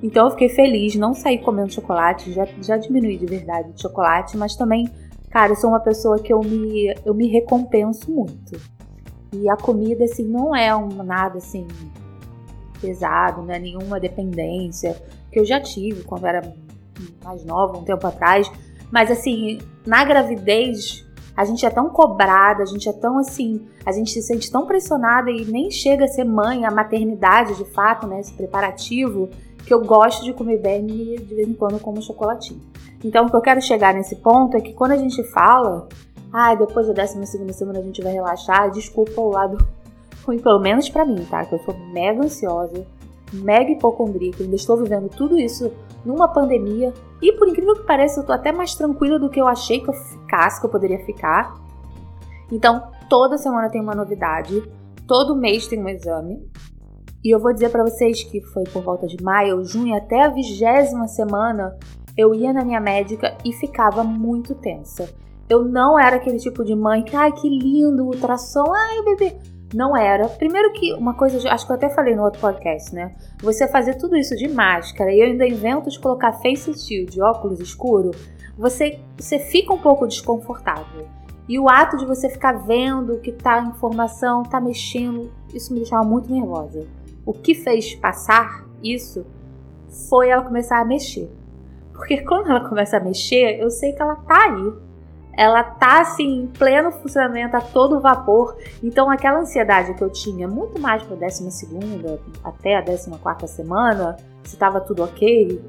Então 0.01 0.25
eu 0.25 0.31
fiquei 0.31 0.49
feliz, 0.49 0.95
não 0.95 1.13
saí 1.13 1.39
comendo 1.39 1.73
chocolate, 1.73 2.31
já, 2.31 2.47
já 2.61 2.77
diminui 2.77 3.17
de 3.17 3.25
verdade 3.25 3.73
de 3.73 3.81
chocolate, 3.81 4.37
mas 4.37 4.55
também, 4.55 4.89
cara, 5.29 5.51
eu 5.51 5.55
sou 5.55 5.69
uma 5.69 5.79
pessoa 5.79 6.19
que 6.19 6.31
eu 6.31 6.39
me, 6.39 6.93
eu 7.05 7.13
me 7.13 7.27
recompenso 7.27 8.09
muito. 8.11 8.59
E 9.33 9.49
a 9.49 9.55
comida, 9.55 10.05
assim, 10.05 10.23
não 10.23 10.55
é 10.55 10.75
um, 10.75 10.87
nada 11.03 11.37
assim 11.37 11.67
pesado, 12.81 13.41
não 13.41 13.53
é 13.53 13.59
nenhuma 13.59 13.99
dependência, 13.99 14.95
que 15.31 15.39
eu 15.39 15.45
já 15.45 15.59
tive 15.59 16.03
quando 16.03 16.25
era 16.25 16.41
mais 17.23 17.43
nova, 17.45 17.77
um 17.77 17.83
tempo 17.83 18.07
atrás. 18.07 18.49
Mas 18.89 19.11
assim, 19.11 19.59
na 19.85 20.03
gravidez, 20.03 21.05
a 21.35 21.45
gente 21.45 21.65
é 21.65 21.69
tão 21.69 21.89
cobrada, 21.89 22.63
a 22.63 22.65
gente 22.65 22.89
é 22.89 22.93
tão 22.93 23.17
assim, 23.17 23.65
a 23.85 23.91
gente 23.91 24.11
se 24.11 24.21
sente 24.21 24.51
tão 24.51 24.65
pressionada 24.65 25.29
e 25.29 25.45
nem 25.45 25.69
chega 25.69 26.05
a 26.05 26.07
ser 26.07 26.23
mãe, 26.23 26.65
a 26.65 26.71
maternidade 26.71 27.55
de 27.55 27.65
fato, 27.65 28.07
né, 28.07 28.19
esse 28.19 28.33
preparativo, 28.33 29.29
que 29.65 29.73
eu 29.73 29.83
gosto 29.83 30.23
de 30.23 30.33
comer 30.33 30.59
bem 30.59 30.87
e 30.89 31.17
de 31.17 31.35
vez 31.35 31.47
em 31.47 31.53
quando 31.53 31.79
como 31.79 32.01
chocolatinho. 32.01 32.61
Então, 33.03 33.25
o 33.25 33.29
que 33.29 33.35
eu 33.35 33.41
quero 33.41 33.61
chegar 33.61 33.93
nesse 33.93 34.15
ponto 34.17 34.57
é 34.57 34.61
que 34.61 34.73
quando 34.73 34.91
a 34.91 34.97
gente 34.97 35.23
fala, 35.31 35.87
ah, 36.31 36.53
depois 36.55 36.87
da 36.87 36.93
12 36.93 37.53
semana 37.53 37.79
a 37.79 37.81
gente 37.81 38.01
vai 38.01 38.13
relaxar, 38.13 38.71
desculpa 38.71 39.21
o 39.21 39.29
lado 39.29 39.57
ruim, 40.25 40.39
pelo 40.39 40.59
menos 40.59 40.89
para 40.89 41.05
mim, 41.05 41.25
tá? 41.29 41.45
Que 41.45 41.55
eu 41.55 41.59
sou 41.59 41.75
mega 41.93 42.23
ansiosa, 42.23 42.85
mega 43.31 43.71
hipocondríaca, 43.71 44.43
ainda 44.43 44.55
estou 44.55 44.77
vivendo 44.77 45.09
tudo 45.09 45.37
isso 45.37 45.71
numa 46.05 46.27
pandemia. 46.27 46.93
E 47.21 47.31
por 47.33 47.47
incrível 47.47 47.75
que 47.75 47.83
pareça, 47.83 48.19
eu 48.19 48.25
tô 48.25 48.31
até 48.31 48.51
mais 48.51 48.75
tranquila 48.75 49.19
do 49.19 49.29
que 49.29 49.39
eu 49.39 49.47
achei 49.47 49.81
que 49.81 49.89
eu 49.89 49.93
ficasse, 49.93 50.59
que 50.59 50.65
eu 50.65 50.71
poderia 50.71 51.03
ficar. 51.05 51.55
Então, 52.51 52.83
toda 53.09 53.37
semana 53.37 53.69
tem 53.69 53.81
uma 53.81 53.93
novidade, 53.93 54.63
todo 55.07 55.35
mês 55.35 55.67
tem 55.67 55.79
um 55.79 55.89
exame. 55.89 56.48
E 57.23 57.33
eu 57.33 57.39
vou 57.39 57.53
dizer 57.53 57.69
para 57.69 57.83
vocês 57.83 58.23
que 58.23 58.39
foi 58.39 58.63
por 58.63 58.81
volta 58.81 59.05
de 59.05 59.21
maio, 59.21 59.63
junho, 59.65 59.95
até 59.95 60.23
a 60.23 60.29
vigésima 60.29 61.07
semana, 61.07 61.77
eu 62.17 62.33
ia 62.33 62.53
na 62.53 62.63
minha 62.63 62.79
médica 62.79 63.37
e 63.43 63.51
ficava 63.51 64.03
muito 64.03 64.55
tensa. 64.55 65.09
Eu 65.49 65.65
não 65.65 65.99
era 65.99 66.15
aquele 66.15 66.37
tipo 66.37 66.63
de 66.63 66.75
mãe 66.75 67.03
que, 67.03 67.15
ai, 67.15 67.31
que 67.31 67.49
lindo, 67.49 68.05
ultrassom, 68.05 68.71
ai, 68.71 69.01
bebê. 69.03 69.35
Não 69.73 69.95
era. 69.95 70.27
Primeiro 70.27 70.71
que 70.73 70.93
uma 70.93 71.13
coisa, 71.13 71.49
acho 71.51 71.65
que 71.65 71.71
eu 71.71 71.75
até 71.75 71.89
falei 71.89 72.15
no 72.15 72.23
outro 72.23 72.39
podcast, 72.39 72.93
né? 72.93 73.15
Você 73.41 73.67
fazer 73.67 73.95
tudo 73.95 74.15
isso 74.15 74.35
de 74.35 74.47
máscara 74.47 75.11
e 75.11 75.19
eu 75.19 75.25
ainda 75.25 75.47
invento 75.47 75.89
de 75.89 75.99
colocar 75.99 76.33
face 76.33 76.73
shield, 76.73 77.21
óculos 77.21 77.59
escuro, 77.59 78.11
você, 78.57 78.99
você 79.17 79.39
fica 79.39 79.73
um 79.73 79.77
pouco 79.77 80.07
desconfortável. 80.07 81.07
E 81.47 81.59
o 81.59 81.67
ato 81.67 81.97
de 81.97 82.05
você 82.05 82.29
ficar 82.29 82.53
vendo 82.53 83.19
que 83.19 83.31
tá 83.31 83.59
informação, 83.61 84.43
tá 84.43 84.61
mexendo, 84.61 85.31
isso 85.53 85.73
me 85.73 85.79
deixava 85.79 86.03
muito 86.03 86.31
nervosa. 86.31 86.85
O 87.29 87.33
que 87.33 87.53
fez 87.53 87.93
passar 87.93 88.65
isso 88.81 89.23
foi 90.09 90.29
ela 90.29 90.41
começar 90.41 90.81
a 90.81 90.83
mexer. 90.83 91.29
Porque 91.93 92.21
quando 92.25 92.49
ela 92.49 92.67
começa 92.67 92.97
a 92.97 92.99
mexer, 92.99 93.59
eu 93.61 93.69
sei 93.69 93.93
que 93.93 94.01
ela 94.01 94.15
tá 94.15 94.45
aí 94.45 94.73
ela 95.37 95.63
tá 95.63 96.01
assim 96.01 96.41
em 96.41 96.47
pleno 96.47 96.91
funcionamento 96.91 97.55
a 97.55 97.61
todo 97.61 98.01
vapor. 98.01 98.57
Então 98.83 99.11
aquela 99.11 99.39
ansiedade 99.39 99.93
que 99.93 100.03
eu 100.03 100.09
tinha 100.09 100.47
muito 100.47 100.81
mais 100.81 101.03
para 101.03 101.15
a 101.15 101.19
12 101.19 101.51
segunda 101.51 102.19
até 102.43 102.75
a 102.75 102.81
14 102.81 103.11
quarta 103.19 103.45
semana, 103.45 104.17
se 104.43 104.55
estava 104.55 104.81
tudo 104.81 105.03
ok, 105.03 105.61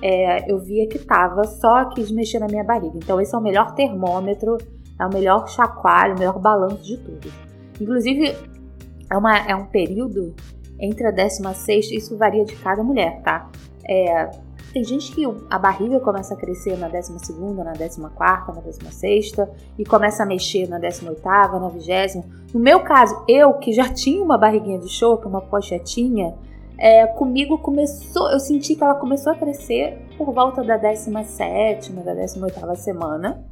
é, 0.00 0.50
eu 0.50 0.58
via 0.58 0.88
que 0.88 0.98
tava, 0.98 1.44
só 1.44 1.90
quis 1.90 2.10
mexer 2.10 2.38
na 2.38 2.48
minha 2.48 2.64
barriga. 2.64 2.96
Então 2.96 3.20
esse 3.20 3.34
é 3.34 3.38
o 3.38 3.42
melhor 3.42 3.74
termômetro, 3.74 4.56
é 4.98 5.06
o 5.06 5.12
melhor 5.12 5.46
chacoalho, 5.46 6.16
o 6.16 6.18
melhor 6.18 6.38
balanço 6.38 6.82
de 6.82 6.96
tudo. 6.96 7.30
Inclusive 7.78 8.34
é, 9.10 9.16
uma, 9.16 9.36
é 9.38 9.54
um 9.54 9.66
período 9.66 10.34
entre 10.82 11.06
a 11.06 11.10
16 11.12 11.92
isso 11.92 12.18
varia 12.18 12.44
de 12.44 12.56
cada 12.56 12.82
mulher, 12.82 13.22
tá? 13.22 13.48
É, 13.88 14.30
tem 14.72 14.82
gente 14.82 15.12
que 15.12 15.22
a 15.50 15.58
barriga 15.58 16.00
começa 16.00 16.34
a 16.34 16.36
crescer 16.36 16.78
na 16.78 16.88
12, 16.88 17.12
na 18.00 18.08
14, 18.10 18.54
na 18.54 18.60
16 18.60 19.32
e 19.78 19.84
começa 19.84 20.22
a 20.22 20.26
mexer 20.26 20.66
na 20.66 20.78
18, 20.78 21.22
na 21.22 21.68
20. 21.68 22.24
No 22.54 22.60
meu 22.60 22.80
caso, 22.80 23.22
eu 23.28 23.52
que 23.54 23.72
já 23.72 23.92
tinha 23.92 24.22
uma 24.22 24.38
barriguinha 24.38 24.78
de 24.78 24.88
chope, 24.88 25.26
uma 25.26 25.42
pochetinha, 25.42 26.34
é, 26.78 27.06
comigo 27.06 27.58
começou, 27.58 28.30
eu 28.30 28.40
senti 28.40 28.74
que 28.74 28.82
ela 28.82 28.94
começou 28.94 29.32
a 29.32 29.36
crescer 29.36 29.98
por 30.16 30.32
volta 30.32 30.64
da 30.64 30.78
17, 30.78 31.92
da 31.92 32.14
18 32.14 32.76
semana. 32.76 33.44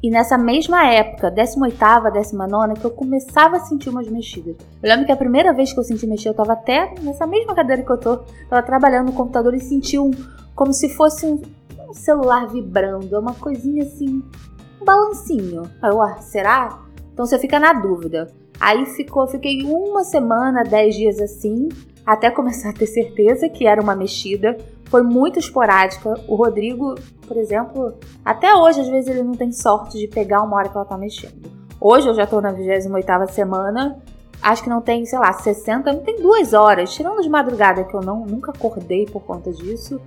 E 0.00 0.10
nessa 0.10 0.38
mesma 0.38 0.86
época, 0.86 1.30
18ª, 1.30 2.12
19 2.12 2.74
que 2.74 2.84
eu 2.84 2.90
começava 2.90 3.56
a 3.56 3.60
sentir 3.60 3.88
umas 3.88 4.08
mexidas. 4.08 4.54
Eu 4.80 4.88
lembro 4.88 5.06
que 5.06 5.12
a 5.12 5.16
primeira 5.16 5.52
vez 5.52 5.72
que 5.72 5.80
eu 5.80 5.82
senti 5.82 6.06
mexer, 6.06 6.28
eu 6.28 6.34
tava 6.34 6.52
até 6.52 6.94
nessa 7.02 7.26
mesma 7.26 7.52
cadeira 7.52 7.82
que 7.82 7.90
eu 7.90 7.98
tô, 7.98 8.18
tava 8.48 8.62
trabalhando 8.62 9.06
no 9.06 9.12
computador 9.12 9.54
e 9.54 9.60
senti 9.60 9.98
um, 9.98 10.12
como 10.54 10.72
se 10.72 10.88
fosse 10.90 11.26
um, 11.26 11.42
um 11.88 11.92
celular 11.92 12.46
vibrando, 12.46 13.14
é 13.14 13.18
uma 13.18 13.34
coisinha 13.34 13.82
assim, 13.82 14.22
um 14.80 14.84
balancinho. 14.84 15.62
Aí 15.82 15.90
eu, 15.90 16.00
ah, 16.00 16.18
será? 16.18 16.80
Então 17.12 17.26
você 17.26 17.36
fica 17.36 17.58
na 17.58 17.72
dúvida. 17.72 18.30
Aí 18.60 18.86
ficou, 18.86 19.26
fiquei 19.26 19.64
uma 19.64 20.04
semana, 20.04 20.62
dez 20.62 20.94
dias 20.94 21.18
assim, 21.20 21.68
até 22.06 22.30
começar 22.30 22.70
a 22.70 22.72
ter 22.72 22.86
certeza 22.86 23.48
que 23.48 23.66
era 23.66 23.82
uma 23.82 23.96
mexida 23.96 24.56
foi 24.90 25.02
muito 25.02 25.38
esporádica. 25.38 26.14
O 26.26 26.34
Rodrigo, 26.34 26.94
por 27.26 27.36
exemplo, 27.36 27.94
até 28.24 28.54
hoje, 28.54 28.80
às 28.80 28.88
vezes, 28.88 29.10
ele 29.10 29.22
não 29.22 29.34
tem 29.34 29.52
sorte 29.52 29.98
de 29.98 30.08
pegar 30.08 30.42
uma 30.42 30.56
hora 30.56 30.68
que 30.68 30.76
ela 30.76 30.84
tá 30.84 30.96
mexendo. 30.96 31.50
Hoje 31.80 32.08
eu 32.08 32.14
já 32.14 32.26
tô 32.26 32.40
na 32.40 32.50
28 32.50 33.32
semana, 33.32 34.02
acho 34.42 34.62
que 34.62 34.68
não 34.68 34.80
tem, 34.80 35.04
sei 35.06 35.18
lá, 35.18 35.32
60, 35.32 35.92
não 35.92 36.00
tem 36.00 36.20
duas 36.20 36.52
horas, 36.52 36.92
tirando 36.92 37.22
de 37.22 37.28
madrugada, 37.28 37.84
que 37.84 37.94
eu 37.94 38.00
não, 38.00 38.26
nunca 38.26 38.50
acordei 38.50 39.06
por 39.06 39.22
conta 39.22 39.52
disso, 39.52 40.00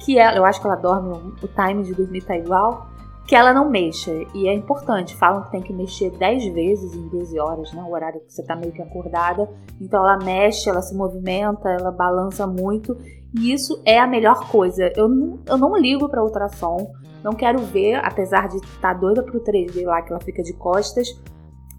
que 0.00 0.18
ela, 0.18 0.36
eu 0.36 0.44
acho 0.44 0.60
que 0.60 0.66
ela 0.66 0.74
dorme, 0.74 1.12
o 1.40 1.48
time 1.48 1.84
de 1.84 1.94
dormir 1.94 2.22
tá 2.22 2.36
igual, 2.36 2.88
que 3.26 3.36
ela 3.36 3.52
não 3.52 3.70
mexa. 3.70 4.12
E 4.34 4.48
é 4.48 4.54
importante, 4.54 5.16
falam 5.16 5.42
que 5.44 5.52
tem 5.52 5.62
que 5.62 5.72
mexer 5.72 6.10
10 6.10 6.52
vezes 6.52 6.94
em 6.94 7.08
12 7.08 7.38
horas, 7.38 7.72
né? 7.72 7.82
O 7.82 7.92
horário 7.92 8.20
que 8.20 8.32
você 8.32 8.42
tá 8.44 8.56
meio 8.56 8.72
que 8.72 8.82
acordada. 8.82 9.48
Então 9.80 10.00
ela 10.00 10.18
mexe, 10.22 10.68
ela 10.68 10.82
se 10.82 10.94
movimenta, 10.94 11.68
ela 11.68 11.90
balança 11.90 12.46
muito. 12.46 12.96
E 13.34 13.52
isso 13.52 13.80
é 13.84 13.98
a 13.98 14.06
melhor 14.06 14.50
coisa. 14.50 14.92
Eu 14.96 15.08
não, 15.08 15.38
eu 15.46 15.56
não 15.56 15.76
ligo 15.76 16.08
para 16.08 16.22
ultrassom, 16.22 16.92
não 17.22 17.32
quero 17.32 17.60
ver, 17.60 17.94
apesar 18.04 18.48
de 18.48 18.56
estar 18.56 18.80
tá 18.80 18.94
doida 18.94 19.22
pro 19.22 19.42
3D 19.42 19.84
lá 19.84 20.02
que 20.02 20.12
ela 20.12 20.20
fica 20.20 20.42
de 20.42 20.52
costas. 20.52 21.08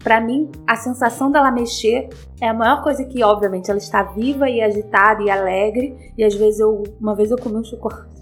Para 0.02 0.20
mim, 0.20 0.50
a 0.66 0.76
sensação 0.76 1.30
dela 1.30 1.50
mexer 1.50 2.10
é 2.38 2.48
a 2.48 2.54
maior 2.54 2.82
coisa 2.82 3.04
que, 3.04 3.22
obviamente, 3.22 3.70
ela 3.70 3.78
está 3.78 4.02
viva 4.02 4.50
e 4.50 4.60
agitada 4.60 5.22
e 5.22 5.30
alegre. 5.30 6.12
E 6.18 6.22
às 6.22 6.34
vezes 6.34 6.60
eu, 6.60 6.82
uma 7.00 7.14
vez 7.14 7.30
eu 7.30 7.38
comi 7.38 7.56
um 7.56 7.64
chocolate. 7.64 8.13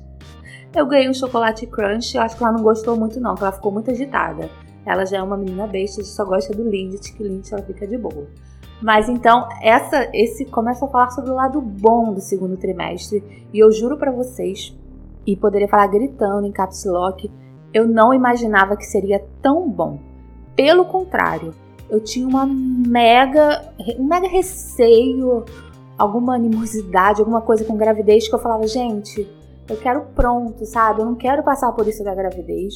Eu 0.75 0.87
ganhei 0.87 1.09
um 1.09 1.15
chocolate 1.15 1.67
crunch, 1.67 2.17
eu 2.17 2.23
acho 2.23 2.37
que 2.37 2.43
ela 2.43 2.53
não 2.53 2.63
gostou 2.63 2.97
muito 2.97 3.21
não, 3.21 3.33
porque 3.33 3.45
ela 3.45 3.53
ficou 3.53 3.71
muito 3.71 3.91
agitada. 3.91 4.49
Ela 4.87 5.05
já 5.05 5.19
é 5.19 5.23
uma 5.23 5.37
menina 5.37 5.67
besta, 5.67 6.03
só 6.03 6.25
gosta 6.25 6.55
do 6.55 6.69
Lindt, 6.69 7.13
que 7.13 7.23
Lindt 7.23 7.53
ela 7.53 7.63
fica 7.63 7.87
de 7.87 7.99
boa. 7.99 8.27
Mas 8.81 9.09
então, 9.09 9.47
essa, 9.61 10.09
esse 10.13 10.47
começa 10.47 10.85
a 10.85 10.89
falar 10.89 11.11
sobre 11.11 11.31
o 11.31 11.35
lado 11.35 11.61
bom 11.61 12.13
do 12.13 12.21
segundo 12.21 12.57
trimestre. 12.57 13.47
E 13.53 13.59
eu 13.59 13.71
juro 13.71 13.97
para 13.97 14.11
vocês, 14.11 14.77
e 15.27 15.37
poderia 15.37 15.69
falar 15.69 15.87
gritando 15.87 16.47
em 16.47 16.53
caps 16.53 16.85
lock, 16.85 17.31
eu 17.73 17.87
não 17.87 18.13
imaginava 18.13 18.77
que 18.77 18.85
seria 18.85 19.25
tão 19.41 19.69
bom. 19.69 20.01
Pelo 20.57 20.87
contrário, 20.87 21.55
eu 21.89 22.01
tinha 22.01 22.27
uma 22.27 22.47
mega, 22.47 23.73
um 23.99 24.05
mega 24.05 24.27
receio, 24.27 25.45
alguma 25.97 26.35
animosidade, 26.35 27.21
alguma 27.21 27.43
coisa 27.43 27.65
com 27.65 27.77
gravidez 27.77 28.27
que 28.27 28.35
eu 28.35 28.39
falava, 28.39 28.67
gente, 28.67 29.29
eu 29.73 29.79
quero 29.79 30.03
pronto, 30.15 30.65
sabe? 30.67 31.01
Eu 31.01 31.07
não 31.07 31.15
quero 31.15 31.43
passar 31.43 31.73
por 31.73 31.87
isso 31.89 32.05
da 32.05 32.15
gravidez. 32.15 32.75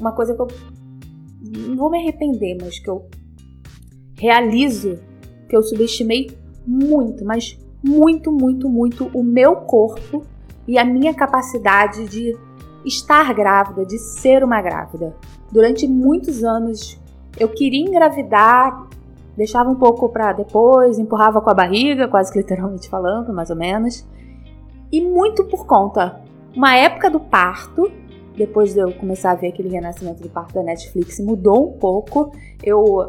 Uma 0.00 0.12
coisa 0.12 0.34
que 0.34 0.40
eu 0.40 0.48
não 1.68 1.76
vou 1.76 1.90
me 1.90 1.98
arrepender, 1.98 2.56
mas 2.60 2.78
que 2.78 2.88
eu 2.88 3.06
realizo 4.16 4.98
que 5.48 5.56
eu 5.56 5.62
subestimei 5.62 6.30
muito, 6.66 7.24
mas 7.24 7.58
muito, 7.84 8.32
muito, 8.32 8.68
muito 8.68 9.10
o 9.12 9.22
meu 9.22 9.56
corpo 9.56 10.24
e 10.66 10.78
a 10.78 10.84
minha 10.84 11.12
capacidade 11.12 12.08
de 12.08 12.36
estar 12.84 13.34
grávida, 13.34 13.84
de 13.84 13.98
ser 13.98 14.42
uma 14.42 14.62
grávida. 14.62 15.14
Durante 15.50 15.86
muitos 15.86 16.42
anos 16.42 16.98
eu 17.38 17.48
queria 17.48 17.86
engravidar, 17.86 18.88
deixava 19.36 19.68
um 19.68 19.74
pouco 19.74 20.08
para 20.08 20.32
depois, 20.32 20.98
empurrava 20.98 21.40
com 21.40 21.50
a 21.50 21.54
barriga, 21.54 22.08
quase 22.08 22.32
que 22.32 22.38
literalmente 22.38 22.88
falando, 22.88 23.32
mais 23.32 23.50
ou 23.50 23.56
menos. 23.56 24.06
E 24.92 25.00
muito 25.00 25.44
por 25.44 25.66
conta, 25.66 26.21
uma 26.54 26.76
época 26.76 27.10
do 27.10 27.20
parto 27.20 27.90
depois 28.36 28.72
de 28.72 28.80
eu 28.80 28.92
começar 28.92 29.32
a 29.32 29.34
ver 29.34 29.48
aquele 29.48 29.68
renascimento 29.68 30.22
do 30.22 30.28
parto 30.28 30.54
da 30.54 30.62
Netflix, 30.62 31.20
mudou 31.20 31.68
um 31.68 31.78
pouco. 31.78 32.32
Eu 32.62 33.08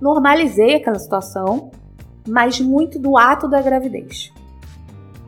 normalizei 0.00 0.76
aquela 0.76 0.98
situação, 0.98 1.70
mas 2.26 2.60
muito 2.60 2.98
do 2.98 3.16
ato 3.16 3.48
da 3.48 3.60
gravidez. 3.60 4.32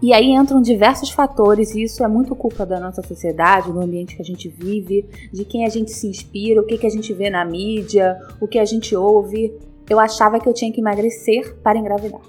E 0.00 0.12
aí 0.12 0.30
entram 0.30 0.62
diversos 0.62 1.10
fatores, 1.10 1.74
e 1.74 1.82
isso 1.82 2.04
é 2.04 2.08
muito 2.08 2.34
culpa 2.34 2.64
da 2.64 2.78
nossa 2.78 3.02
sociedade, 3.02 3.72
do 3.72 3.80
ambiente 3.80 4.14
que 4.14 4.22
a 4.22 4.24
gente 4.24 4.48
vive, 4.48 5.04
de 5.32 5.44
quem 5.44 5.64
a 5.64 5.68
gente 5.68 5.90
se 5.90 6.06
inspira, 6.06 6.60
o 6.60 6.66
que, 6.66 6.78
que 6.78 6.86
a 6.86 6.90
gente 6.90 7.12
vê 7.12 7.28
na 7.28 7.44
mídia, 7.44 8.16
o 8.40 8.46
que 8.46 8.58
a 8.58 8.64
gente 8.64 8.94
ouve. 8.94 9.52
Eu 9.90 9.98
achava 9.98 10.38
que 10.38 10.48
eu 10.48 10.54
tinha 10.54 10.72
que 10.72 10.80
emagrecer 10.80 11.56
para 11.62 11.78
engravidar. 11.78 12.20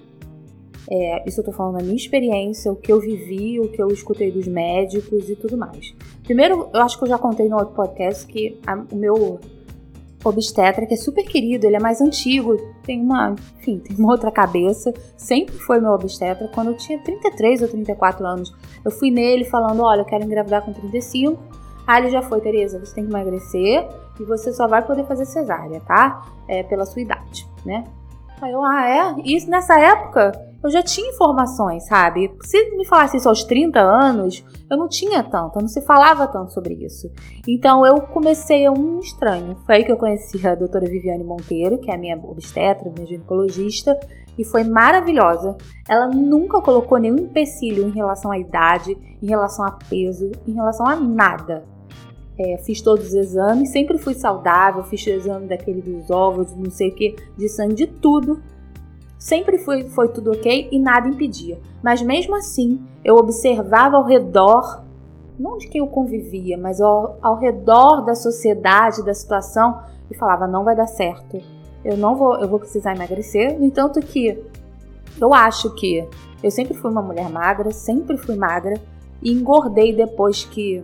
É, 0.92 1.24
isso 1.30 1.42
eu 1.42 1.46
tô 1.46 1.52
falando 1.52 1.78
da 1.78 1.84
minha 1.84 1.96
experiência, 1.96 2.72
o 2.72 2.76
que 2.76 2.92
eu 2.92 3.00
vivi, 3.00 3.60
o 3.60 3.70
que 3.70 3.80
eu 3.80 3.90
escutei 3.90 4.32
dos 4.32 4.48
médicos 4.48 5.30
e 5.30 5.36
tudo 5.36 5.56
mais. 5.56 5.94
Primeiro, 6.24 6.68
eu 6.74 6.82
acho 6.82 6.98
que 6.98 7.04
eu 7.04 7.10
já 7.10 7.18
contei 7.18 7.48
no 7.48 7.58
outro 7.58 7.76
podcast 7.76 8.26
que 8.26 8.60
a, 8.66 8.76
o 8.92 8.96
meu 8.96 9.40
obstetra, 10.24 10.86
que 10.88 10.96
é 10.96 10.98
super 10.98 11.24
querido, 11.24 11.66
ele 11.66 11.76
é 11.76 11.80
mais 11.80 12.02
antigo, 12.02 12.58
tem 12.84 13.00
uma, 13.00 13.36
enfim, 13.60 13.78
tem 13.78 13.96
uma 13.98 14.12
outra 14.12 14.32
cabeça, 14.32 14.92
sempre 15.16 15.56
foi 15.56 15.80
meu 15.80 15.92
obstetra. 15.92 16.48
Quando 16.48 16.70
eu 16.70 16.78
tinha 16.78 16.98
33 17.00 17.62
ou 17.62 17.68
34 17.68 18.26
anos, 18.26 18.52
eu 18.84 18.90
fui 18.90 19.12
nele 19.12 19.46
falando: 19.46 19.84
Olha, 19.84 20.02
eu 20.02 20.06
quero 20.06 20.24
engravidar 20.24 20.66
com 20.66 20.74
35. 20.74 21.40
Aí 21.86 22.04
ele 22.04 22.12
já 22.12 22.22
foi, 22.22 22.42
Tereza, 22.42 22.80
você 22.80 22.96
tem 22.96 23.06
que 23.06 23.12
emagrecer 23.12 23.88
e 24.20 24.24
você 24.24 24.52
só 24.54 24.68
vai 24.68 24.86
poder 24.86 25.06
fazer 25.06 25.26
cesárea, 25.26 25.80
tá? 25.82 26.24
É 26.48 26.64
pela 26.64 26.86
sua 26.86 27.02
idade, 27.02 27.48
né? 27.66 27.84
Aí 28.42 28.52
eu, 28.52 28.64
ah, 28.64 28.88
é? 28.88 29.22
Isso 29.24 29.50
nessa 29.50 29.80
época 29.80 30.49
eu 30.64 30.70
já 30.70 30.84
tinha 30.84 31.10
informações, 31.10 31.86
sabe? 31.88 32.32
Se 32.42 32.76
me 32.76 32.86
falasse 32.86 33.18
isso 33.18 33.30
aos 33.30 33.44
30 33.44 33.80
anos, 33.80 34.44
eu 34.70 34.78
não 34.78 34.88
tinha 34.88 35.24
tanto, 35.24 35.60
não 35.60 35.68
se 35.68 35.82
falava 35.82 36.28
tanto 36.28 36.52
sobre 36.52 36.74
isso. 36.74 37.10
Então 37.48 37.86
eu 37.86 38.02
comecei 38.02 38.66
a 38.66 38.72
um 38.72 39.00
estranho. 39.00 39.56
Foi 39.66 39.76
aí 39.76 39.84
que 39.86 39.92
eu 39.92 39.98
conheci 39.98 40.46
a 40.46 40.56
doutora 40.56 40.86
Viviane 40.86 41.24
Monteiro, 41.24 41.78
que 41.78 41.90
é 41.90 41.96
a 41.96 41.98
minha 41.98 42.18
obstetra, 42.18 42.92
minha 42.92 43.08
ginecologista, 43.08 43.98
e 44.38 44.44
foi 44.44 44.64
maravilhosa. 44.64 45.56
Ela 45.88 46.08
nunca 46.08 46.62
colocou 46.62 46.98
nenhum 46.98 47.18
empecilho 47.18 47.88
em 47.88 47.92
relação 47.92 48.32
à 48.32 48.38
idade, 48.38 48.98
em 49.22 49.28
relação 49.28 49.66
a 49.66 49.72
peso, 49.72 50.32
em 50.48 50.54
relação 50.54 50.86
a 50.86 50.96
nada. 50.96 51.64
É, 52.38 52.58
fiz 52.60 52.82
todos 52.82 53.08
os 53.08 53.14
exames, 53.14 53.72
sempre 53.72 53.98
fui 53.98 54.14
saudável, 54.14 54.82
fiz 54.84 55.06
o 55.06 55.10
exame 55.10 55.48
daquele 55.48 55.82
dos 55.82 56.10
ovos, 56.10 56.56
não 56.56 56.72
sei 56.72 56.90
o 56.90 56.96
que, 56.96 57.16
de 57.38 57.50
sangue, 57.50 57.76
de 57.76 57.88
tudo. 57.88 58.42
Sempre 59.20 59.58
foi, 59.58 59.84
foi 59.90 60.08
tudo 60.08 60.32
ok 60.32 60.70
e 60.72 60.80
nada 60.80 61.10
impedia. 61.10 61.60
Mas 61.84 62.02
mesmo 62.02 62.34
assim, 62.38 62.82
eu 63.04 63.16
observava 63.18 63.98
ao 63.98 64.06
redor, 64.06 64.82
não 65.38 65.58
de 65.58 65.68
quem 65.68 65.80
eu 65.80 65.88
convivia, 65.88 66.58
mas 66.58 66.80
ao, 66.80 67.18
ao 67.22 67.36
redor 67.36 68.06
da 68.06 68.16
sociedade, 68.16 69.04
da 69.04 69.14
situação, 69.14 69.82
e 70.10 70.16
falava: 70.16 70.48
não 70.48 70.64
vai 70.64 70.74
dar 70.74 70.88
certo. 70.88 71.42
Eu 71.84 71.98
não 71.98 72.16
vou, 72.16 72.40
eu 72.40 72.48
vou 72.48 72.60
precisar 72.60 72.96
emagrecer. 72.96 73.60
No 73.60 73.66
entanto, 73.66 74.00
que 74.00 74.42
eu 75.20 75.34
acho 75.34 75.76
que 75.76 76.08
eu 76.42 76.50
sempre 76.50 76.74
fui 76.74 76.90
uma 76.90 77.02
mulher 77.02 77.30
magra, 77.30 77.72
sempre 77.72 78.16
fui 78.16 78.36
magra, 78.36 78.80
e 79.22 79.34
engordei 79.34 79.94
depois 79.94 80.46
que, 80.46 80.82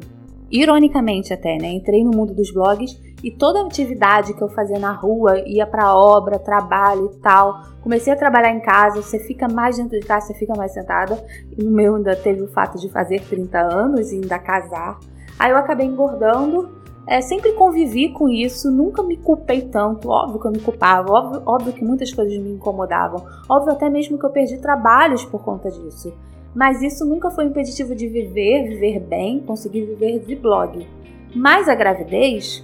ironicamente 0.51 1.34
até, 1.34 1.58
né? 1.58 1.72
Entrei 1.72 2.04
no 2.04 2.12
mundo 2.12 2.34
dos 2.34 2.51
blogs 2.51 3.00
e 3.25 3.32
toda 3.32 3.60
a 3.60 3.65
atividade 3.65 4.36
que 4.36 4.41
eu 4.44 4.48
fazia 4.50 4.77
na 4.77 4.91
rua, 4.91 5.39
ia 5.48 5.65
para 5.65 5.96
obra, 5.96 6.38
trabalho 6.38 7.10
e 7.12 7.17
tal. 7.22 7.60
Comecei 7.82 8.13
a 8.13 8.15
trabalhar 8.15 8.51
em 8.51 8.60
casa, 8.60 9.01
você 9.01 9.17
fica 9.17 9.48
mais 9.48 9.77
dentro 9.77 10.00
de 10.00 10.05
casa, 10.05 10.27
você 10.27 10.36
fica 10.36 10.53
mais 10.55 10.72
sentada. 10.72 11.25
E 11.58 11.63
no 11.63 11.72
meu 11.72 11.96
ainda 11.96 12.15
teve 12.15 12.44
o 12.44 12.48
fato 12.48 12.77
de 12.77 12.88
fazer 12.88 13.22
30 13.22 13.59
anos 13.59 14.11
e 14.11 14.18
ainda 14.18 14.38
casar. 14.38 15.00
Aí 15.40 15.50
eu 15.50 15.57
acabei 15.57 15.88
engordando. 15.88 16.70
É, 17.07 17.20
sempre 17.20 17.53
convivi 17.53 18.09
com 18.14 18.29
isso, 18.29 18.70
nunca 18.70 19.01
me 19.01 19.18
culpei 19.18 19.64
tanto. 19.64 20.07
Óbvio 20.07 20.40
que 20.40 20.46
eu 20.46 20.51
me 20.51 20.59
culpava, 20.59 21.11
óbvio, 21.11 21.42
óbvio 21.48 21.74
que 21.74 21.83
muitas 21.83 22.14
coisas 22.14 22.38
me 22.38 22.51
incomodavam. 22.51 23.25
Óbvio 23.50 23.74
até 23.74 23.90
mesmo 23.90 24.20
que 24.20 24.25
eu 24.27 24.29
perdi 24.29 24.59
trabalhos 24.59 25.25
por 25.25 25.44
conta 25.44 25.72
disso. 25.72 26.14
Mas 26.53 26.83
isso 26.83 27.03
nunca 27.03 27.31
foi 27.31 27.46
impeditivo 27.46 27.96
de 27.96 28.07
viver, 28.07 28.70
viver 28.70 29.00
bem, 29.00 29.40
conseguir 29.40 29.83
viver 29.83 30.20
de 30.20 30.35
blog. 30.35 30.88
Mas 31.35 31.68
a 31.68 31.74
gravidez 31.74 32.64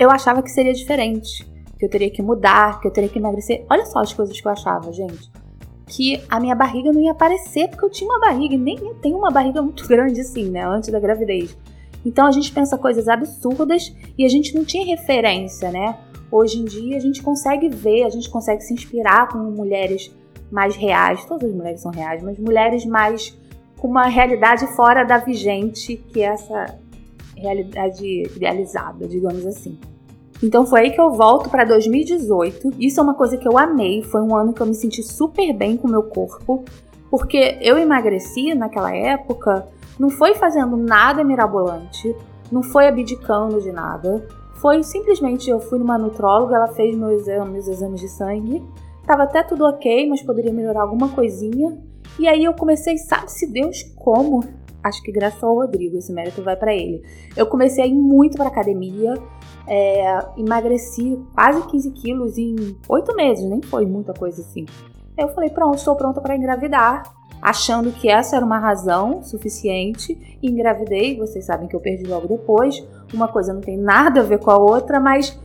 eu 0.00 0.10
achava 0.10 0.42
que 0.42 0.50
seria 0.50 0.72
diferente, 0.72 1.46
que 1.78 1.84
eu 1.84 1.90
teria 1.90 2.10
que 2.10 2.22
mudar, 2.22 2.80
que 2.80 2.88
eu 2.88 2.90
teria 2.90 3.10
que 3.10 3.18
emagrecer. 3.18 3.66
Olha 3.68 3.84
só 3.84 3.98
as 3.98 4.14
coisas 4.14 4.40
que 4.40 4.48
eu 4.48 4.50
achava, 4.50 4.90
gente. 4.90 5.30
Que 5.86 6.22
a 6.26 6.40
minha 6.40 6.54
barriga 6.54 6.90
não 6.90 7.02
ia 7.02 7.12
aparecer 7.12 7.68
porque 7.68 7.84
eu 7.84 7.90
tinha 7.90 8.08
uma 8.08 8.18
barriga, 8.18 8.54
e 8.54 8.58
nem 8.58 8.78
eu 8.78 8.94
tenho 8.94 9.18
uma 9.18 9.30
barriga 9.30 9.60
muito 9.60 9.86
grande 9.86 10.22
assim, 10.22 10.48
né, 10.48 10.64
antes 10.66 10.90
da 10.90 10.98
gravidez. 10.98 11.54
Então 12.04 12.26
a 12.26 12.30
gente 12.30 12.50
pensa 12.50 12.78
coisas 12.78 13.08
absurdas 13.08 13.94
e 14.16 14.24
a 14.24 14.28
gente 14.28 14.54
não 14.54 14.64
tinha 14.64 14.86
referência, 14.86 15.70
né? 15.70 15.98
Hoje 16.32 16.58
em 16.58 16.64
dia 16.64 16.96
a 16.96 17.00
gente 17.00 17.22
consegue 17.22 17.68
ver, 17.68 18.04
a 18.04 18.08
gente 18.08 18.30
consegue 18.30 18.62
se 18.62 18.72
inspirar 18.72 19.28
com 19.28 19.38
mulheres 19.38 20.10
mais 20.50 20.76
reais, 20.76 21.26
todas 21.26 21.50
as 21.50 21.54
mulheres 21.54 21.82
são 21.82 21.92
reais, 21.92 22.22
mas 22.22 22.38
mulheres 22.38 22.86
mais 22.86 23.38
com 23.76 23.86
uma 23.86 24.06
realidade 24.06 24.66
fora 24.74 25.04
da 25.04 25.18
vigente, 25.18 25.96
que 25.96 26.22
é 26.22 26.26
essa 26.26 26.78
realidade 27.40 28.22
idealizada, 28.22 29.08
digamos 29.08 29.46
assim. 29.46 29.78
Então 30.42 30.64
foi 30.64 30.80
aí 30.80 30.90
que 30.90 31.00
eu 31.00 31.12
volto 31.12 31.50
para 31.50 31.64
2018. 31.64 32.74
Isso 32.78 32.98
é 32.98 33.02
uma 33.02 33.14
coisa 33.14 33.36
que 33.36 33.46
eu 33.46 33.58
amei. 33.58 34.02
Foi 34.02 34.22
um 34.22 34.34
ano 34.34 34.52
que 34.52 34.60
eu 34.60 34.66
me 34.66 34.74
senti 34.74 35.02
super 35.02 35.52
bem 35.52 35.76
com 35.76 35.86
o 35.86 35.90
meu 35.90 36.04
corpo, 36.04 36.64
porque 37.10 37.58
eu 37.60 37.78
emagreci 37.78 38.54
naquela 38.54 38.94
época. 38.94 39.66
Não 39.98 40.08
foi 40.08 40.34
fazendo 40.34 40.78
nada 40.78 41.22
mirabolante, 41.22 42.16
não 42.50 42.62
foi 42.62 42.88
abdicando 42.88 43.60
de 43.60 43.70
nada. 43.70 44.26
Foi 44.54 44.82
simplesmente 44.82 45.50
eu 45.50 45.60
fui 45.60 45.78
numa 45.78 45.98
nutróloga, 45.98 46.56
ela 46.56 46.68
fez 46.68 46.96
meus 46.96 47.22
exames, 47.22 47.52
meus 47.52 47.68
exames 47.68 48.00
de 48.00 48.08
sangue. 48.08 48.62
Tava 49.06 49.24
até 49.24 49.42
tudo 49.42 49.64
ok, 49.64 50.08
mas 50.08 50.22
poderia 50.22 50.52
melhorar 50.52 50.82
alguma 50.82 51.08
coisinha. 51.08 51.78
E 52.18 52.26
aí 52.26 52.44
eu 52.44 52.54
comecei, 52.54 52.96
sabe-se 52.98 53.46
Deus 53.46 53.82
como? 53.96 54.42
Acho 54.82 55.02
que 55.02 55.12
graças 55.12 55.42
ao 55.42 55.54
Rodrigo, 55.54 55.96
esse 55.96 56.12
mérito 56.12 56.42
vai 56.42 56.56
para 56.56 56.74
ele. 56.74 57.02
Eu 57.36 57.46
comecei 57.46 57.84
a 57.84 57.86
ir 57.86 57.94
muito 57.94 58.36
pra 58.36 58.48
academia, 58.48 59.14
é, 59.66 60.18
emagreci 60.36 61.18
quase 61.34 61.66
15 61.66 61.90
quilos 61.92 62.38
em 62.38 62.76
8 62.88 63.14
meses, 63.14 63.48
nem 63.48 63.60
foi 63.62 63.84
muita 63.86 64.12
coisa 64.14 64.40
assim. 64.40 64.64
Eu 65.16 65.28
falei, 65.28 65.50
pronto, 65.50 65.76
estou 65.76 65.94
pronta 65.96 66.20
para 66.20 66.34
engravidar, 66.34 67.02
achando 67.42 67.92
que 67.92 68.08
essa 68.08 68.36
era 68.36 68.44
uma 68.44 68.58
razão 68.58 69.22
suficiente, 69.22 70.38
engravidei. 70.42 71.16
Vocês 71.18 71.44
sabem 71.44 71.68
que 71.68 71.76
eu 71.76 71.80
perdi 71.80 72.04
logo 72.06 72.26
depois. 72.26 72.82
Uma 73.12 73.28
coisa 73.28 73.52
não 73.52 73.60
tem 73.60 73.76
nada 73.76 74.20
a 74.20 74.24
ver 74.24 74.38
com 74.38 74.50
a 74.50 74.58
outra, 74.58 74.98
mas 74.98 75.38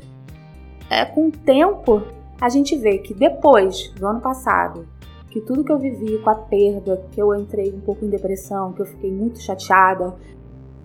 é, 0.90 1.06
com 1.06 1.28
o 1.28 1.32
tempo 1.32 2.02
a 2.40 2.50
gente 2.50 2.76
vê 2.76 2.98
que 2.98 3.14
depois 3.14 3.90
do 3.98 4.06
ano 4.06 4.20
passado, 4.20 4.88
que 5.36 5.42
tudo 5.42 5.66
que 5.66 5.72
eu 5.72 5.78
vivi 5.78 6.18
com 6.20 6.30
a 6.30 6.36
perda, 6.36 7.04
que 7.12 7.22
eu 7.22 7.36
entrei 7.36 7.70
um 7.70 7.82
pouco 7.82 8.06
em 8.06 8.10
depressão, 8.10 8.72
que 8.72 8.82
eu 8.82 8.86
fiquei 8.86 9.12
muito 9.12 9.42
chateada, 9.42 10.16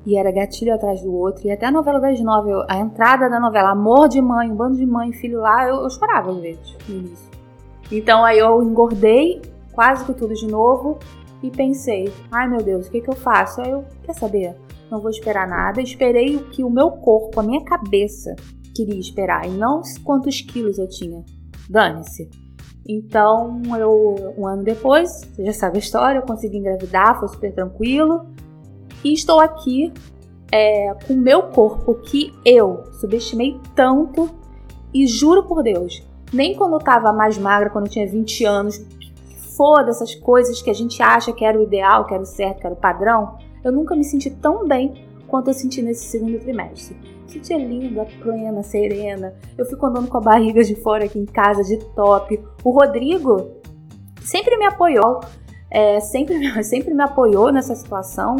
e 0.05 0.19
era 0.19 0.33
gatilho 0.33 0.75
atrás 0.75 1.01
do 1.03 1.15
outro. 1.15 1.47
E 1.47 1.53
até 1.53 1.67
a 1.67 1.71
novela 1.71 2.01
das 2.01 2.21
nove, 2.21 2.51
a 2.69 2.77
entrada 2.77 3.31
da 3.31 3.39
novela, 3.39 3.71
amor 3.71 4.09
de 4.09 4.21
mãe, 4.21 4.51
um 4.51 4.57
bando 4.57 4.77
de 4.77 4.85
mãe 4.85 5.13
filho 5.13 5.39
lá, 5.39 5.69
eu, 5.69 5.77
eu 5.77 5.91
chorava 5.91 6.33
às 6.33 6.39
vezes 6.39 6.77
no 6.89 6.97
início. 6.97 7.31
Então 7.93 8.25
aí 8.25 8.41
eu 8.41 8.61
engordei 8.61 9.41
quase 9.71 10.05
que 10.05 10.15
tudo 10.15 10.35
de 10.35 10.49
novo 10.49 10.99
e 11.45 11.49
pensei, 11.49 12.13
ai 12.33 12.49
meu 12.49 12.61
Deus, 12.61 12.89
o 12.89 12.91
que, 12.91 13.01
que 13.01 13.09
eu 13.09 13.15
faço? 13.15 13.61
Aí 13.61 13.71
eu, 13.71 13.85
quer 14.03 14.15
saber? 14.15 14.57
Não 14.91 14.99
vou 14.99 15.11
esperar 15.11 15.47
nada. 15.47 15.81
Esperei 15.81 16.35
o 16.35 16.47
que 16.47 16.65
o 16.65 16.71
meu 16.71 16.91
corpo, 16.91 17.39
a 17.39 17.43
minha 17.45 17.65
cabeça 17.65 18.35
queria 18.75 18.99
esperar 18.99 19.47
e 19.47 19.51
não 19.51 19.81
quantos 20.03 20.41
quilos 20.41 20.77
eu 20.77 20.89
tinha. 20.89 21.25
Dane-se. 21.69 22.29
Então, 22.87 23.63
eu, 23.79 24.35
um 24.37 24.47
ano 24.47 24.65
depois, 24.65 25.11
você 25.25 25.45
já 25.45 25.53
sabe 25.53 25.77
a 25.77 25.81
história, 25.81 26.19
eu 26.19 26.23
consegui 26.23 26.59
engravidar, 26.59 27.19
foi 27.19 27.29
super 27.29 27.53
tranquilo. 27.53 28.27
E 29.05 29.13
estou 29.13 29.41
aqui 29.41 29.93
é, 30.53 30.95
com 31.07 31.15
o 31.15 31.17
meu 31.17 31.45
corpo 31.45 31.95
que 31.95 32.33
eu 32.45 32.85
subestimei 33.01 33.59
tanto 33.75 34.31
e 34.93 35.07
juro 35.07 35.45
por 35.45 35.63
Deus, 35.63 36.03
nem 36.33 36.55
quando 36.55 36.73
eu 36.73 36.79
estava 36.79 37.13
mais 37.13 37.39
magra, 37.39 37.71
quando 37.71 37.87
eu 37.87 37.91
tinha 37.91 38.07
20 38.07 38.45
anos, 38.45 38.85
foda 39.57 39.91
essas 39.91 40.15
coisas 40.15 40.61
que 40.61 40.71
a 40.71 40.75
gente 40.75 41.03
acha 41.03 41.33
que 41.33 41.45
era 41.45 41.59
o 41.59 41.63
ideal, 41.63 42.07
que 42.07 42.15
era 42.15 42.23
o 42.23 42.27
certo, 42.27 42.61
que 42.61 42.67
era 42.67 42.75
o 42.75 42.79
padrão, 42.79 43.37
eu 43.63 43.71
nunca 43.71 43.95
me 43.95 44.05
senti 44.05 44.31
tão 44.31 44.67
bem 44.67 45.05
quanto 45.29 45.49
eu 45.49 45.55
senti 45.55 45.81
nesse 45.83 46.07
segundo 46.07 46.39
trimestre. 46.39 46.97
Sentia 47.31 47.59
linda, 47.59 48.07
plena, 48.23 48.63
serena. 48.63 49.35
Eu 49.57 49.65
fico 49.65 49.87
andando 49.87 50.09
com 50.09 50.19
a 50.19 50.21
barriga 50.21 50.63
de 50.63 50.75
fora 50.75 51.05
aqui 51.05 51.19
em 51.19 51.27
casa, 51.27 51.63
de 51.63 51.79
top. 51.95 52.41
O 52.65 52.71
Rodrigo 52.71 53.51
sempre 54.23 54.57
me 54.57 54.67
apoiou, 54.67 55.21
é, 55.71 56.01
sempre, 56.01 56.37
sempre 56.65 56.93
me 56.93 57.03
apoiou 57.03 57.53
nessa 57.53 57.75
situação 57.75 58.37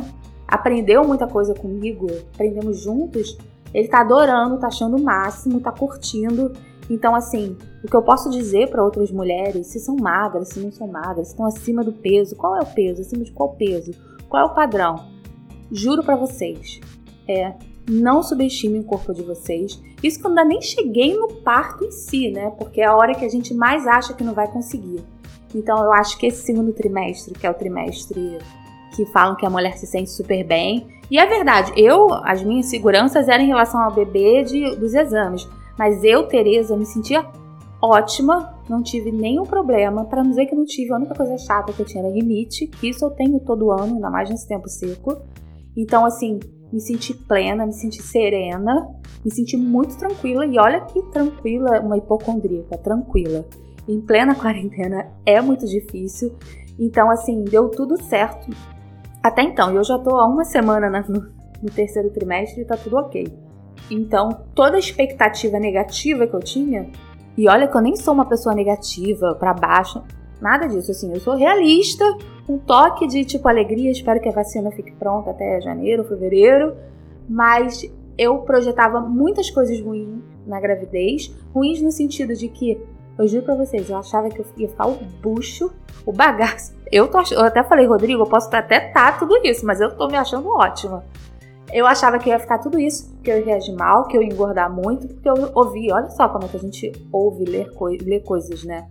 aprendeu 0.51 1.07
muita 1.07 1.29
coisa 1.29 1.55
comigo, 1.55 2.09
aprendemos 2.35 2.81
juntos, 2.81 3.39
ele 3.73 3.87
tá 3.87 4.01
adorando, 4.01 4.59
tá 4.59 4.67
achando 4.67 4.97
o 4.97 5.03
máximo, 5.03 5.61
tá 5.61 5.71
curtindo. 5.71 6.53
Então, 6.91 7.15
assim, 7.15 7.57
o 7.85 7.87
que 7.87 7.95
eu 7.95 8.03
posso 8.03 8.29
dizer 8.29 8.69
para 8.69 8.83
outras 8.83 9.13
mulheres, 9.13 9.69
se 9.69 9.79
são 9.79 9.95
magras, 9.95 10.49
se 10.49 10.59
não 10.59 10.73
são 10.73 10.89
magras, 10.89 11.29
se 11.29 11.35
estão 11.35 11.47
acima 11.47 11.85
do 11.85 11.93
peso, 11.93 12.35
qual 12.35 12.57
é 12.57 12.61
o 12.61 12.67
peso? 12.67 13.01
Acima 13.01 13.23
de 13.23 13.31
qual 13.31 13.51
peso? 13.51 13.93
Qual 14.29 14.43
é 14.43 14.47
o 14.47 14.55
padrão? 14.55 15.07
Juro 15.71 16.03
para 16.03 16.17
vocês, 16.17 16.81
é, 17.29 17.55
não 17.91 18.23
subestimem 18.23 18.81
o 18.81 18.85
corpo 18.85 19.13
de 19.13 19.23
vocês. 19.23 19.83
Isso 20.03 20.21
que 20.21 20.27
eu 20.27 20.35
nem 20.35 20.63
cheguei 20.63 21.17
no 21.19 21.29
parto 21.29 21.85
em 21.85 21.91
si, 21.91 22.31
né? 22.31 22.51
Porque 22.59 22.81
é 22.81 22.87
a 22.87 22.97
hora 22.97 23.15
que 23.15 23.25
a 23.25 23.29
gente 23.29 23.53
mais 23.53 23.87
acha 23.87 24.15
que 24.15 24.23
não 24.23 24.33
vai 24.33 24.47
conseguir. 24.47 25.03
Então 25.55 25.83
eu 25.83 25.93
acho 25.93 26.17
que 26.17 26.27
esse 26.27 26.45
segundo 26.45 26.73
trimestre, 26.73 27.35
que 27.35 27.47
é 27.47 27.51
o 27.51 27.55
trimestre 27.55 28.39
que 28.95 29.05
falam 29.07 29.37
que 29.37 29.47
a 29.47 29.51
mulher 29.51 29.77
se 29.77 29.87
sente 29.87 30.11
super 30.11 30.45
bem. 30.45 30.87
E 31.11 31.19
é 31.19 31.27
verdade, 31.27 31.73
eu, 31.77 32.13
as 32.25 32.43
minhas 32.43 32.67
seguranças 32.67 33.29
eram 33.29 33.43
em 33.43 33.49
relação 33.49 33.83
ao 33.83 33.93
bebê 33.93 34.45
de, 34.45 34.77
dos 34.77 34.95
exames. 34.95 35.49
Mas 35.77 36.05
eu, 36.05 36.29
Tereza, 36.29 36.77
me 36.77 36.87
sentia 36.87 37.27
ótima, 37.83 38.55
não 38.69 38.83
tive 38.83 39.11
nenhum 39.11 39.45
problema. 39.45 40.05
Para 40.05 40.23
não 40.23 40.31
dizer 40.31 40.47
que 40.47 40.55
não 40.55 40.65
tive, 40.65 40.93
a 40.93 40.97
única 40.97 41.15
coisa 41.15 41.37
chata 41.39 41.73
que 41.73 41.81
eu 41.81 41.87
tinha 41.87 42.05
era 42.05 42.13
limite, 42.13 42.67
que 42.67 42.89
isso 42.89 43.05
eu 43.05 43.11
tenho 43.11 43.41
todo 43.41 43.73
ano, 43.73 43.95
ainda 43.95 44.11
mais 44.11 44.31
nesse 44.31 44.47
tempo 44.47 44.69
seco. 44.69 45.17
Então, 45.77 46.05
assim, 46.05 46.39
me 46.73 46.81
senti 46.81 47.15
plena, 47.15 47.67
me 47.67 47.73
senti 47.73 48.03
serena, 48.03 48.89
me 49.25 49.31
senti 49.31 49.57
muito 49.57 49.97
tranquila. 49.97 50.47
E 50.47 50.59
olha 50.59 50.81
que 50.83 51.03
tranquila, 51.11 51.81
uma 51.81 51.97
hipocondríaca, 51.97 52.79
tranquila. 52.79 53.45
Em 53.89 54.01
plena 54.01 54.35
quarentena 54.37 55.11
é 55.27 55.41
muito 55.41 55.67
difícil. 55.67 56.37
Então, 56.79 57.11
assim, 57.11 57.45
deu 57.45 57.69
tudo 57.69 58.01
certo. 58.03 58.51
Até 59.23 59.43
então, 59.43 59.75
eu 59.75 59.85
já 59.85 59.99
tô 59.99 60.17
há 60.17 60.27
uma 60.27 60.45
semana 60.45 60.89
no, 61.09 61.27
no 61.63 61.71
terceiro 61.71 62.11
trimestre 62.11 62.63
e 62.63 62.65
tá 62.65 62.77
tudo 62.77 62.97
ok. 62.97 63.27
Então, 63.91 64.31
toda 64.55 64.79
expectativa 64.79 65.59
negativa 65.59 66.27
que 66.27 66.35
eu 66.35 66.41
tinha, 66.41 66.89
e 67.37 67.49
olha 67.49 67.69
que 67.69 67.77
eu 67.77 67.81
nem 67.81 67.97
sou 67.97 68.15
uma 68.15 68.25
pessoa 68.25 68.55
negativa, 68.55 69.35
para 69.35 69.53
baixo, 69.53 70.03
nada 70.41 70.67
disso, 70.67 70.91
assim, 70.91 71.13
eu 71.13 71.21
sou 71.21 71.37
realista, 71.37 72.05
um 72.49 72.59
toque 72.59 73.07
de 73.07 73.25
tipo 73.25 73.49
alegria, 73.49 73.91
espero 73.91 74.21
que 74.21 74.29
a 74.29 74.33
vacina 74.33 74.71
fique 74.71 74.93
pronta 74.93 75.31
até 75.31 75.61
janeiro, 75.61 76.05
fevereiro, 76.05 76.75
mas 77.29 77.91
eu 78.19 78.39
projetava 78.39 79.01
muitas 79.01 79.51
coisas 79.51 79.81
ruins 79.81 80.23
na 80.47 80.61
gravidez, 80.61 81.35
ruins 81.55 81.81
no 81.81 81.91
sentido 81.91 82.35
de 82.35 82.49
que 82.49 82.81
eu 83.19 83.29
juro 83.29 83.45
pra 83.45 83.55
vocês, 83.55 83.89
eu 83.89 83.99
achava 83.99 84.29
que 84.31 84.41
eu 84.41 84.47
ia 84.57 84.69
ficar 84.69 84.87
o 84.87 84.99
bucho, 85.23 85.71
o 86.07 86.13
bagaço. 86.13 86.75
Eu, 86.91 87.07
tô, 87.07 87.19
eu 87.33 87.43
até 87.43 87.63
falei, 87.63 87.87
Rodrigo, 87.87 88.23
eu 88.23 88.27
posso 88.27 88.49
até 88.55 88.81
tá 88.81 89.13
tudo 89.13 89.37
isso, 89.45 89.65
mas 89.67 89.81
eu 89.81 89.95
tô 89.95 90.09
me 90.09 90.17
achando 90.17 90.49
ótima. 90.49 91.05
Eu 91.73 91.87
achava 91.87 92.19
que 92.19 92.31
ia 92.31 92.39
ficar 92.39 92.59
tudo 92.59 92.81
isso, 92.81 93.15
que 93.23 93.31
eu 93.31 93.39
ia 93.39 93.45
reagir 93.45 93.75
mal, 93.75 94.07
que 94.07 94.17
eu 94.17 94.23
ia 94.23 94.29
engordar 94.29 94.73
muito, 94.73 95.07
porque 95.07 95.29
eu 95.29 95.51
ouvi, 95.55 95.93
olha 95.93 96.11
só 96.11 96.29
como 96.29 96.47
é 96.47 96.49
que 96.49 96.57
a 96.57 96.61
gente 96.61 96.93
ouve 97.13 97.45
ler, 97.45 97.73
coi 97.75 97.99
ler 97.99 98.21
coisas, 98.21 98.65
né? 98.65 98.89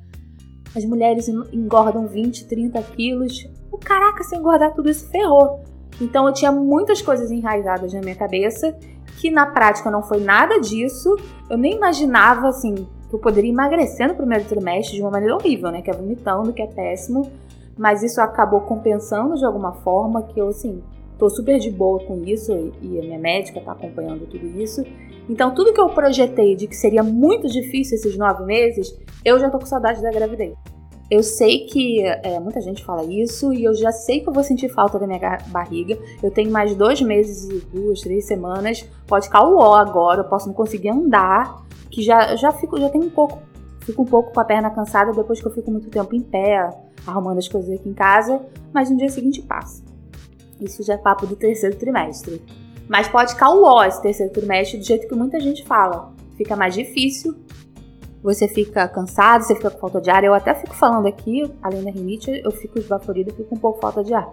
As 0.75 0.85
mulheres 0.85 1.27
engordam 1.27 2.07
20, 2.07 2.45
30 2.45 2.81
quilos. 2.83 3.47
O 3.71 3.77
caraca, 3.77 4.23
se 4.23 4.35
engordar 4.35 4.73
tudo 4.73 4.89
isso, 4.89 5.09
ferrou. 5.09 5.61
Então 6.01 6.27
eu 6.27 6.33
tinha 6.33 6.51
muitas 6.51 7.01
coisas 7.01 7.31
enraizadas 7.31 7.93
na 7.93 7.99
minha 8.01 8.15
cabeça, 8.15 8.75
que 9.19 9.29
na 9.29 9.45
prática 9.45 9.91
não 9.91 10.01
foi 10.01 10.19
nada 10.19 10.59
disso. 10.59 11.15
Eu 11.49 11.57
nem 11.57 11.75
imaginava, 11.75 12.47
assim, 12.47 12.87
que 13.09 13.15
eu 13.15 13.19
poderia 13.19 13.49
emagrecer 13.49 14.07
no 14.07 14.15
primeiro 14.15 14.45
trimestre 14.45 14.95
de 14.95 15.01
uma 15.01 15.11
maneira 15.11 15.35
horrível, 15.35 15.71
né? 15.71 15.81
Que 15.81 15.89
é 15.89 15.93
vomitando, 15.93 16.53
que 16.53 16.61
é 16.61 16.67
péssimo. 16.67 17.29
Mas 17.77 18.03
isso 18.03 18.21
acabou 18.21 18.61
compensando 18.61 19.35
de 19.35 19.45
alguma 19.45 19.71
forma, 19.71 20.23
que 20.23 20.39
eu, 20.39 20.49
assim, 20.49 20.81
tô 21.17 21.29
super 21.29 21.59
de 21.59 21.69
boa 21.69 21.99
com 21.99 22.23
isso 22.23 22.73
e 22.81 22.99
a 22.99 23.01
minha 23.01 23.19
médica 23.19 23.59
tá 23.59 23.73
acompanhando 23.73 24.25
tudo 24.27 24.45
isso. 24.61 24.83
Então, 25.29 25.53
tudo 25.53 25.71
que 25.71 25.79
eu 25.79 25.89
projetei 25.89 26.55
de 26.55 26.67
que 26.67 26.75
seria 26.75 27.03
muito 27.03 27.47
difícil 27.47 27.95
esses 27.95 28.17
nove 28.17 28.43
meses, 28.45 28.97
eu 29.23 29.39
já 29.39 29.49
tô 29.49 29.59
com 29.59 29.65
saudade 29.65 30.01
da 30.01 30.09
gravidez. 30.09 30.55
Eu 31.09 31.23
sei 31.23 31.65
que 31.65 32.03
é, 32.03 32.39
muita 32.39 32.61
gente 32.61 32.83
fala 32.83 33.03
isso 33.03 33.53
e 33.53 33.63
eu 33.63 33.73
já 33.73 33.91
sei 33.91 34.21
que 34.21 34.29
eu 34.29 34.33
vou 34.33 34.43
sentir 34.43 34.69
falta 34.69 34.97
da 34.97 35.07
minha 35.07 35.37
barriga. 35.47 35.97
Eu 36.21 36.31
tenho 36.31 36.51
mais 36.51 36.75
dois 36.75 37.01
meses 37.01 37.49
e 37.49 37.65
duas, 37.65 38.01
três 38.01 38.25
semanas. 38.25 38.87
Pode 39.07 39.25
ficar 39.25 39.43
o 39.47 39.57
ó 39.57 39.75
agora, 39.75 40.21
eu 40.21 40.25
posso 40.25 40.47
não 40.47 40.53
conseguir 40.53 40.89
andar, 40.89 41.63
que 41.89 42.01
já, 42.01 42.35
já 42.35 42.51
fico, 42.51 42.79
já 42.79 42.89
tenho 42.89 43.05
um 43.05 43.09
pouco, 43.09 43.39
fico 43.81 44.01
um 44.01 44.05
pouco 44.05 44.33
com 44.33 44.39
a 44.39 44.45
perna 44.45 44.69
cansada 44.69 45.11
depois 45.11 45.39
que 45.39 45.47
eu 45.47 45.51
fico 45.51 45.71
muito 45.71 45.89
tempo 45.89 46.15
em 46.15 46.21
pé, 46.21 46.69
arrumando 47.05 47.39
as 47.39 47.47
coisas 47.47 47.71
aqui 47.71 47.89
em 47.89 47.93
casa, 47.93 48.41
mas 48.73 48.89
no 48.89 48.97
dia 48.97 49.09
seguinte 49.09 49.41
passa. 49.41 49.83
Isso 50.59 50.83
já 50.83 50.93
é 50.93 50.97
papo 50.97 51.25
do 51.25 51.35
terceiro 51.35 51.75
trimestre. 51.75 52.41
Mas 52.89 53.07
pode 53.07 53.33
ficar 53.33 53.51
o 53.51 53.83
esse 53.83 54.01
terceiro 54.01 54.33
trimestre 54.33 54.79
do 54.79 54.83
jeito 54.83 55.07
que 55.07 55.13
muita 55.13 55.39
gente 55.39 55.63
fala. 55.63 56.11
Fica 56.35 56.55
mais 56.55 56.73
difícil, 56.73 57.35
você 58.23 58.47
fica 58.47 58.87
cansado, 58.87 59.43
você 59.43 59.55
fica 59.55 59.69
com 59.69 59.77
falta 59.79 60.01
de 60.01 60.09
ar. 60.09 60.23
Eu 60.23 60.33
até 60.33 60.55
fico 60.55 60.73
falando 60.73 61.07
aqui, 61.07 61.43
além 61.61 61.83
da 61.83 61.91
rinite, 61.91 62.41
eu 62.43 62.49
fico 62.49 62.79
esbaforida 62.79 63.31
fico 63.31 63.49
com 63.49 63.55
um 63.55 63.59
pouco 63.59 63.79
falta 63.79 64.03
de 64.03 64.13
ar. 64.13 64.31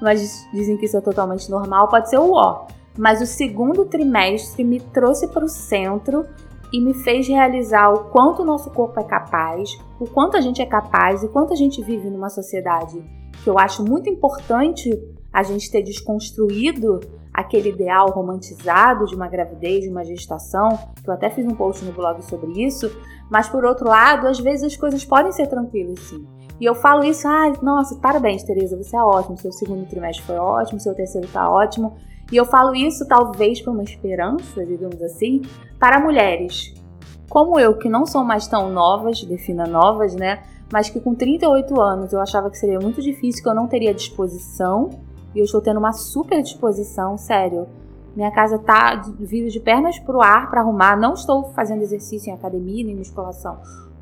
Mas 0.00 0.48
dizem 0.54 0.78
que 0.78 0.86
isso 0.86 0.96
é 0.96 1.00
totalmente 1.02 1.50
normal, 1.50 1.88
pode 1.88 2.08
ser 2.08 2.18
o 2.18 2.32
ó. 2.32 2.66
Mas 2.96 3.20
o 3.20 3.26
segundo 3.26 3.84
trimestre 3.84 4.64
me 4.64 4.80
trouxe 4.80 5.28
para 5.28 5.44
o 5.44 5.48
centro 5.48 6.24
e 6.72 6.80
me 6.80 6.94
fez 6.94 7.28
realizar 7.28 7.92
o 7.92 8.04
quanto 8.10 8.42
o 8.42 8.44
nosso 8.44 8.70
corpo 8.70 8.98
é 8.98 9.04
capaz, 9.04 9.78
o 10.00 10.06
quanto 10.06 10.36
a 10.36 10.40
gente 10.40 10.62
é 10.62 10.66
capaz 10.66 11.22
e 11.22 11.28
quanto 11.28 11.52
a 11.52 11.56
gente 11.56 11.82
vive 11.82 12.08
numa 12.08 12.30
sociedade 12.30 13.02
que 13.42 13.48
eu 13.48 13.58
acho 13.58 13.84
muito 13.84 14.08
importante 14.08 14.90
a 15.32 15.42
gente 15.42 15.70
ter 15.70 15.82
desconstruído 15.82 17.00
aquele 17.38 17.68
ideal 17.68 18.10
romantizado 18.10 19.06
de 19.06 19.14
uma 19.14 19.28
gravidez, 19.28 19.84
de 19.84 19.88
uma 19.88 20.04
gestação, 20.04 20.76
que 21.00 21.08
eu 21.08 21.14
até 21.14 21.30
fiz 21.30 21.46
um 21.46 21.54
post 21.54 21.84
no 21.84 21.92
blog 21.92 22.20
sobre 22.24 22.64
isso, 22.64 22.90
mas 23.30 23.48
por 23.48 23.64
outro 23.64 23.86
lado, 23.86 24.26
às 24.26 24.40
vezes 24.40 24.64
as 24.64 24.76
coisas 24.76 25.04
podem 25.04 25.30
ser 25.30 25.46
tranquilas 25.46 26.00
sim. 26.00 26.26
E 26.60 26.64
eu 26.64 26.74
falo 26.74 27.04
isso, 27.04 27.28
ah, 27.28 27.52
nossa, 27.62 27.94
parabéns, 28.00 28.42
Tereza, 28.42 28.76
você 28.76 28.96
é 28.96 29.00
ótimo, 29.00 29.38
seu 29.38 29.52
segundo 29.52 29.86
trimestre 29.86 30.26
foi 30.26 30.36
ótimo, 30.36 30.80
seu 30.80 30.96
terceiro 30.96 31.28
tá 31.28 31.48
ótimo. 31.48 31.94
E 32.32 32.36
eu 32.36 32.44
falo 32.44 32.74
isso 32.74 33.06
talvez 33.06 33.62
por 33.62 33.70
uma 33.70 33.84
esperança, 33.84 34.66
digamos 34.66 35.00
assim, 35.00 35.42
para 35.78 36.00
mulheres 36.00 36.74
como 37.28 37.60
eu, 37.60 37.76
que 37.76 37.88
não 37.88 38.04
são 38.04 38.24
mais 38.24 38.48
tão 38.48 38.70
novas, 38.70 39.22
defina 39.22 39.66
novas, 39.66 40.16
né? 40.16 40.42
Mas 40.72 40.90
que 40.90 40.98
com 40.98 41.14
38 41.14 41.80
anos 41.80 42.12
eu 42.12 42.20
achava 42.20 42.50
que 42.50 42.58
seria 42.58 42.80
muito 42.80 43.00
difícil, 43.00 43.42
que 43.42 43.48
eu 43.48 43.54
não 43.54 43.68
teria 43.68 43.94
disposição 43.94 44.90
e 45.34 45.38
eu 45.38 45.44
estou 45.44 45.60
tendo 45.60 45.78
uma 45.78 45.92
super 45.92 46.42
disposição, 46.42 47.16
sério. 47.16 47.66
Minha 48.16 48.30
casa 48.30 48.58
tá 48.58 49.00
vindo 49.18 49.48
de 49.48 49.60
pernas 49.60 49.98
pro 49.98 50.20
ar 50.20 50.50
para 50.50 50.60
arrumar. 50.60 50.96
Não 50.96 51.14
estou 51.14 51.52
fazendo 51.52 51.82
exercício 51.82 52.30
em 52.30 52.34
academia 52.34 52.84
nem 52.84 52.96
musculação 52.96 53.58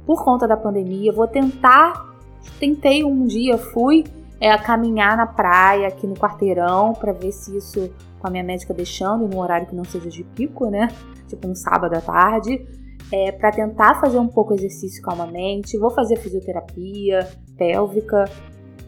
por 0.06 0.24
conta 0.24 0.46
da 0.46 0.56
pandemia. 0.56 1.12
Vou 1.12 1.26
tentar. 1.26 2.14
Tentei 2.60 3.04
um 3.04 3.26
dia, 3.26 3.58
fui 3.58 4.04
é, 4.40 4.56
caminhar 4.56 5.16
na 5.16 5.26
praia 5.26 5.88
aqui 5.88 6.06
no 6.06 6.14
quarteirão 6.14 6.94
para 6.94 7.12
ver 7.12 7.32
se 7.32 7.56
isso 7.56 7.90
com 8.20 8.28
a 8.28 8.30
minha 8.30 8.44
médica 8.44 8.72
deixando 8.72 9.26
num 9.26 9.38
horário 9.38 9.66
que 9.66 9.74
não 9.74 9.84
seja 9.84 10.08
de 10.08 10.22
pico, 10.22 10.70
né? 10.70 10.88
Tipo 11.28 11.48
um 11.48 11.54
sábado 11.54 11.94
à 11.94 12.00
tarde. 12.00 12.64
É, 13.12 13.32
para 13.32 13.52
tentar 13.52 14.00
fazer 14.00 14.18
um 14.18 14.28
pouco 14.28 14.54
exercício 14.54 15.02
calmamente. 15.02 15.76
Vou 15.76 15.90
fazer 15.90 16.16
fisioterapia 16.16 17.28
pélvica, 17.56 18.24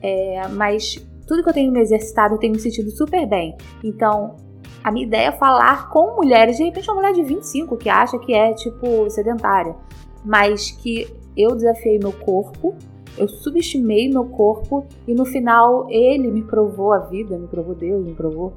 é, 0.01 0.48
mas 0.48 0.96
tudo 1.29 1.43
que 1.43 1.49
eu 1.51 1.55
tenho 1.55 1.71
me 1.71 1.81
exercitado 1.81 2.35
eu 2.35 2.38
tenho 2.38 2.55
me 2.55 2.59
sentido 2.59 2.91
super 2.91 3.27
bem. 3.27 3.55
Então, 3.85 4.37
a 4.83 4.91
minha 4.91 5.07
ideia 5.07 5.29
é 5.29 5.33
falar 5.33 5.91
com 5.91 6.17
mulheres, 6.17 6.57
de 6.57 6.64
repente 6.64 6.91
uma 6.91 6.97
mulher 6.97 7.12
de 7.12 7.23
25 7.23 7.77
que 7.77 7.88
acha 7.88 8.19
que 8.19 8.33
é 8.33 8.55
tipo 8.55 9.09
sedentária, 9.11 9.77
mas 10.25 10.71
que 10.71 11.07
eu 11.37 11.55
desafiei 11.55 11.99
meu 11.99 12.12
corpo, 12.12 12.75
eu 13.19 13.29
subestimei 13.29 14.09
meu 14.09 14.25
corpo 14.25 14.87
e 15.07 15.12
no 15.12 15.25
final 15.25 15.87
ele 15.91 16.31
me 16.31 16.43
provou 16.43 16.93
a 16.93 17.01
vida, 17.01 17.37
me 17.37 17.47
provou 17.47 17.75
Deus, 17.75 18.05
me 18.05 18.14
provou 18.14 18.55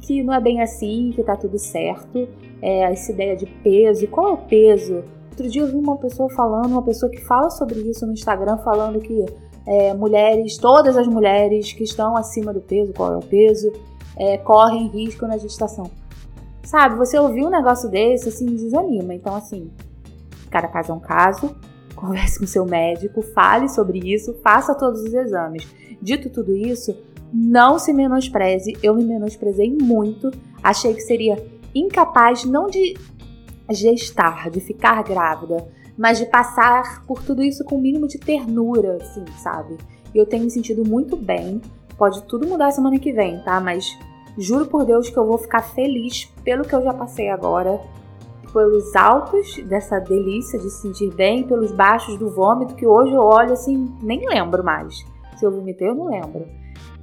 que 0.00 0.22
não 0.22 0.34
é 0.34 0.40
bem 0.40 0.60
assim, 0.60 1.10
que 1.14 1.22
tá 1.22 1.36
tudo 1.36 1.58
certo. 1.58 2.28
É, 2.60 2.82
essa 2.92 3.10
ideia 3.10 3.36
de 3.36 3.46
peso, 3.46 4.06
qual 4.08 4.28
é 4.28 4.32
o 4.32 4.36
peso? 4.36 5.02
Outro 5.30 5.48
dia 5.48 5.62
eu 5.62 5.66
vi 5.66 5.76
uma 5.76 5.96
pessoa 5.96 6.28
falando, 6.30 6.72
uma 6.72 6.82
pessoa 6.82 7.10
que 7.10 7.20
fala 7.24 7.50
sobre 7.50 7.80
isso 7.80 8.06
no 8.06 8.12
Instagram, 8.12 8.58
falando 8.58 9.00
que 9.00 9.24
é, 9.66 9.94
mulheres, 9.94 10.56
todas 10.56 10.96
as 10.96 11.06
mulheres 11.06 11.72
que 11.72 11.84
estão 11.84 12.16
acima 12.16 12.52
do 12.52 12.60
peso, 12.60 12.92
qual 12.92 13.12
é 13.12 13.16
o 13.16 13.22
peso, 13.22 13.72
é, 14.16 14.38
correm 14.38 14.88
risco 14.88 15.26
na 15.26 15.38
gestação. 15.38 15.90
Sabe, 16.64 16.96
você 16.96 17.18
ouviu 17.18 17.46
um 17.46 17.50
negócio 17.50 17.88
desse, 17.88 18.28
assim, 18.28 18.46
desanima. 18.46 19.14
Então, 19.14 19.34
assim, 19.34 19.70
cada 20.50 20.68
caso 20.68 20.92
é 20.92 20.94
um 20.94 21.00
caso, 21.00 21.54
converse 21.94 22.38
com 22.38 22.46
seu 22.46 22.64
médico, 22.64 23.22
fale 23.22 23.68
sobre 23.68 23.98
isso, 23.98 24.34
faça 24.42 24.74
todos 24.74 25.02
os 25.02 25.12
exames. 25.12 25.66
Dito 26.00 26.30
tudo 26.30 26.56
isso, 26.56 26.96
não 27.32 27.78
se 27.78 27.92
menospreze. 27.92 28.76
Eu 28.82 28.94
me 28.94 29.04
menosprezei 29.04 29.70
muito, 29.70 30.30
achei 30.62 30.94
que 30.94 31.00
seria 31.00 31.42
incapaz 31.74 32.44
não 32.44 32.66
de 32.66 32.94
gestar, 33.70 34.50
de 34.50 34.60
ficar 34.60 35.02
grávida, 35.02 35.66
mas 35.96 36.18
de 36.18 36.26
passar 36.26 37.04
por 37.06 37.22
tudo 37.22 37.42
isso 37.42 37.64
com 37.64 37.76
o 37.76 37.80
mínimo 37.80 38.08
de 38.08 38.18
ternura, 38.18 38.96
assim, 38.96 39.24
sabe? 39.38 39.76
E 40.14 40.18
eu 40.18 40.26
tenho 40.26 40.44
me 40.44 40.50
sentido 40.50 40.84
muito 40.84 41.16
bem. 41.16 41.60
Pode 41.96 42.22
tudo 42.24 42.46
mudar 42.46 42.70
semana 42.70 42.98
que 42.98 43.12
vem, 43.12 43.42
tá? 43.42 43.60
Mas 43.60 43.98
juro 44.36 44.66
por 44.66 44.84
Deus 44.84 45.08
que 45.08 45.16
eu 45.16 45.26
vou 45.26 45.38
ficar 45.38 45.62
feliz 45.62 46.24
pelo 46.42 46.64
que 46.64 46.74
eu 46.74 46.82
já 46.82 46.92
passei 46.92 47.28
agora, 47.28 47.80
pelos 48.52 48.94
altos 48.94 49.56
dessa 49.64 49.98
delícia 49.98 50.58
de 50.58 50.70
se 50.70 50.82
sentir 50.82 51.12
bem, 51.14 51.42
pelos 51.44 51.72
baixos 51.72 52.18
do 52.18 52.30
vômito, 52.30 52.74
que 52.74 52.86
hoje 52.86 53.12
eu 53.12 53.20
olho 53.20 53.52
assim, 53.52 53.94
nem 54.02 54.28
lembro 54.28 54.62
mais. 54.62 55.04
Se 55.36 55.44
eu 55.44 55.50
vomitei, 55.50 55.88
eu 55.88 55.94
não 55.94 56.06
lembro. 56.06 56.46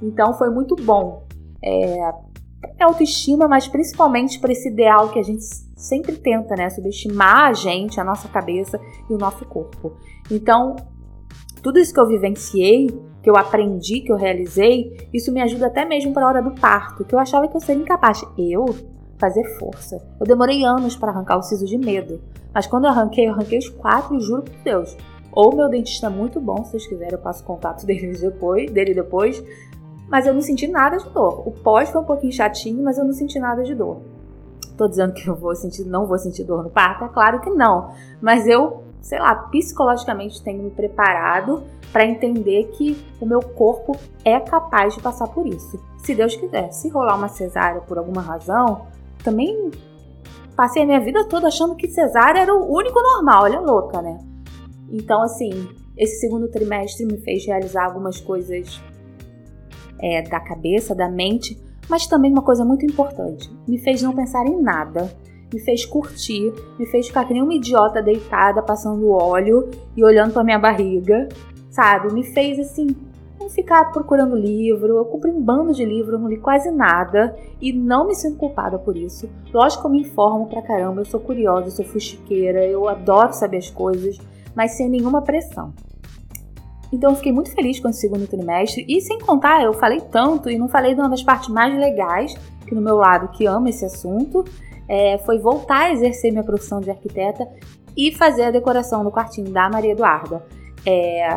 Então 0.02 0.34
foi 0.34 0.49
muito 0.49 0.75
bom. 0.75 1.23
É, 1.62 2.13
autoestima, 2.85 3.47
mas 3.47 3.67
principalmente 3.67 4.39
para 4.39 4.51
esse 4.51 4.69
ideal 4.69 5.09
que 5.09 5.19
a 5.19 5.23
gente 5.23 5.43
sempre 5.75 6.17
tenta, 6.17 6.55
né? 6.55 6.69
Subestimar 6.69 7.49
a 7.49 7.53
gente, 7.53 7.99
a 7.99 8.03
nossa 8.03 8.27
cabeça 8.27 8.79
e 9.09 9.13
o 9.13 9.17
nosso 9.17 9.45
corpo. 9.45 9.93
Então, 10.29 10.75
tudo 11.61 11.79
isso 11.79 11.93
que 11.93 11.99
eu 11.99 12.07
vivenciei, 12.07 12.87
que 13.21 13.29
eu 13.29 13.35
aprendi, 13.35 14.01
que 14.01 14.11
eu 14.11 14.15
realizei, 14.15 15.09
isso 15.13 15.31
me 15.31 15.41
ajuda 15.41 15.67
até 15.67 15.85
mesmo 15.85 16.13
para 16.13 16.25
a 16.25 16.27
hora 16.27 16.41
do 16.41 16.51
parto, 16.51 17.03
que 17.03 17.13
eu 17.13 17.19
achava 17.19 17.47
que 17.47 17.55
eu 17.55 17.61
seria 17.61 17.81
incapaz. 17.81 18.23
Eu 18.37 18.65
fazer 19.19 19.43
força. 19.59 20.01
Eu 20.19 20.25
demorei 20.25 20.63
anos 20.63 20.95
para 20.95 21.11
arrancar 21.11 21.37
o 21.37 21.43
siso 21.43 21.65
de 21.65 21.77
medo, 21.77 22.21
mas 22.53 22.65
quando 22.65 22.85
eu 22.85 22.89
arranquei, 22.89 23.27
eu 23.27 23.33
arranquei 23.33 23.59
os 23.59 23.69
quatro 23.69 24.15
e 24.15 24.21
juro 24.21 24.43
por 24.43 24.55
Deus. 24.63 24.95
Ou 25.31 25.55
meu 25.55 25.69
dentista 25.69 26.07
é 26.07 26.09
muito 26.09 26.39
bom, 26.39 26.63
se 26.63 26.71
vocês 26.71 26.87
quiserem 26.87 27.13
eu 27.13 27.19
passo 27.19 27.43
contato 27.43 27.85
dele 27.87 28.17
depois, 28.17 28.71
dele 28.71 28.93
depois, 28.93 29.43
mas 30.10 30.26
eu 30.26 30.34
não 30.34 30.41
senti 30.41 30.67
nada 30.67 30.98
de 30.98 31.10
dor. 31.10 31.48
O 31.48 31.52
pós 31.52 31.89
foi 31.89 32.02
um 32.02 32.06
pouquinho 32.06 32.34
chatinho, 32.34 32.84
mas 32.84 32.98
eu 32.98 33.06
não 33.06 33.13
senti 33.13 33.39
nada 33.39 33.63
de 33.63 33.76
dor. 33.76 34.02
Tô 34.76 34.88
dizendo 34.88 35.13
que 35.13 35.28
eu 35.28 35.36
vou 35.36 35.56
sentir, 35.56 35.84
não 35.86 36.08
vou 36.08 36.17
sentir 36.17 36.43
dor 36.43 36.63
no 36.63 36.69
parto? 36.69 37.04
É 37.04 37.10
claro 37.10 37.41
que 37.41 37.50
não. 37.50 37.91
Mas 38.22 38.48
eu, 38.48 38.84
sei 39.02 39.19
lá, 39.19 39.36
psicologicamente 39.36 40.41
tenho 40.41 40.63
me 40.63 40.72
preparado 40.72 41.63
para 41.91 42.06
entender 42.06 42.69
que 42.74 42.98
o 43.19 43.26
meu 43.26 43.41
corpo 43.41 43.95
é 44.24 44.39
capaz 44.39 44.95
de 44.95 45.02
passar 45.02 45.28
por 45.28 45.45
isso. 45.45 45.80
Se 45.98 46.15
Deus 46.15 46.36
quiser. 46.36 46.72
Se 46.72 46.89
rolar 46.89 47.15
uma 47.15 47.28
cesárea 47.28 47.82
por 47.82 47.98
alguma 47.98 48.22
razão, 48.22 48.88
também 49.24 49.69
passei 50.56 50.84
a 50.84 50.86
minha 50.86 51.00
vida 51.00 51.26
toda 51.26 51.48
achando 51.48 51.76
que 51.76 51.88
cesárea 51.88 52.41
era 52.41 52.56
o 52.56 52.74
único 52.74 53.00
normal. 53.02 53.43
Olha, 53.43 53.60
louca, 53.60 54.02
né? 54.02 54.19
Então, 54.89 55.22
assim, 55.22 55.67
esse 55.98 56.22
segundo 56.22 56.48
trimestre 56.48 57.06
me 57.06 57.17
fez 57.17 57.45
realizar 57.45 57.86
algumas 57.86 58.19
coisas 58.19 58.82
é, 59.99 60.21
da 60.21 60.39
cabeça, 60.39 60.95
da 60.95 61.09
mente, 61.09 61.59
mas 61.89 62.07
também 62.07 62.31
uma 62.31 62.41
coisa 62.41 62.63
muito 62.63 62.85
importante: 62.85 63.49
me 63.67 63.77
fez 63.77 64.01
não 64.01 64.13
pensar 64.13 64.45
em 64.45 64.62
nada, 64.62 65.12
me 65.51 65.59
fez 65.59 65.85
curtir, 65.85 66.53
me 66.77 66.85
fez 66.85 67.07
ficar 67.07 67.25
que 67.25 67.33
nem 67.33 67.41
uma 67.41 67.53
idiota 67.53 68.01
deitada, 68.01 68.62
passando 68.62 69.09
óleo 69.09 69.69
e 69.97 70.03
olhando 70.03 70.33
para 70.33 70.43
minha 70.43 70.59
barriga, 70.59 71.27
sabe? 71.69 72.13
Me 72.13 72.23
fez 72.23 72.59
assim. 72.59 72.95
Não 73.39 73.49
ficar 73.49 73.85
procurando 73.93 74.35
livro, 74.35 74.97
eu 74.97 75.05
comprei 75.05 75.33
um 75.33 75.41
bando 75.41 75.73
de 75.73 75.85
livro, 75.85 76.19
não 76.19 76.27
li 76.27 76.35
quase 76.35 76.69
nada 76.69 77.33
e 77.62 77.71
não 77.71 78.05
me 78.05 78.13
sinto 78.13 78.38
culpada 78.38 78.77
por 78.77 78.97
isso. 78.97 79.29
Lógico 79.53 79.83
que 79.83 79.88
eu 79.88 79.91
me 79.91 80.01
informo 80.01 80.47
pra 80.47 80.62
caramba, 80.62 80.99
eu 80.99 81.05
sou 81.05 81.21
curiosa, 81.21 81.67
eu 81.67 81.71
sou 81.71 81.85
fuxiqueira, 81.85 82.65
eu 82.65 82.89
adoro 82.89 83.31
saber 83.31 83.59
as 83.59 83.69
coisas, 83.69 84.17
mas 84.53 84.71
sem 84.71 84.89
nenhuma 84.89 85.21
pressão. 85.21 85.73
Então 86.91 87.12
eu 87.12 87.15
fiquei 87.15 87.32
muito 87.32 87.52
feliz 87.52 87.80
com 87.80 87.89
esse 87.89 88.02
segundo 88.02 88.28
trimestre. 88.28 88.86
E 88.88 88.99
sem 89.02 89.19
contar, 89.19 89.63
eu 89.63 89.73
falei 89.73 90.02
tanto 90.02 90.49
e 90.49 90.58
não 90.58 90.67
falei 90.67 90.95
de 90.95 91.02
uma 91.02 91.10
das 91.10 91.23
partes 91.23 91.49
mais 91.49 91.75
legais, 91.78 92.34
que 92.65 92.73
no 92.73 92.82
meu 92.82 92.97
lado 92.97 93.30
que 93.30 93.45
ama 93.45 93.69
esse 93.69 93.86
assunto, 93.86 94.43
é, 94.88 95.17
foi 95.19 95.38
voltar 95.38 95.86
a 95.86 95.93
exercer 95.93 96.32
minha 96.32 96.43
profissão 96.43 96.82
de 96.82 96.89
arquiteta 96.89 97.47
e 97.95 98.12
fazer 98.12 98.43
a 98.45 98.52
decoração 98.52 99.04
do 99.04 99.12
quartinho 99.12 99.52
da 99.52 99.69
Maria 99.69 99.91
Eduarda. 99.91 100.43
É, 100.86 101.28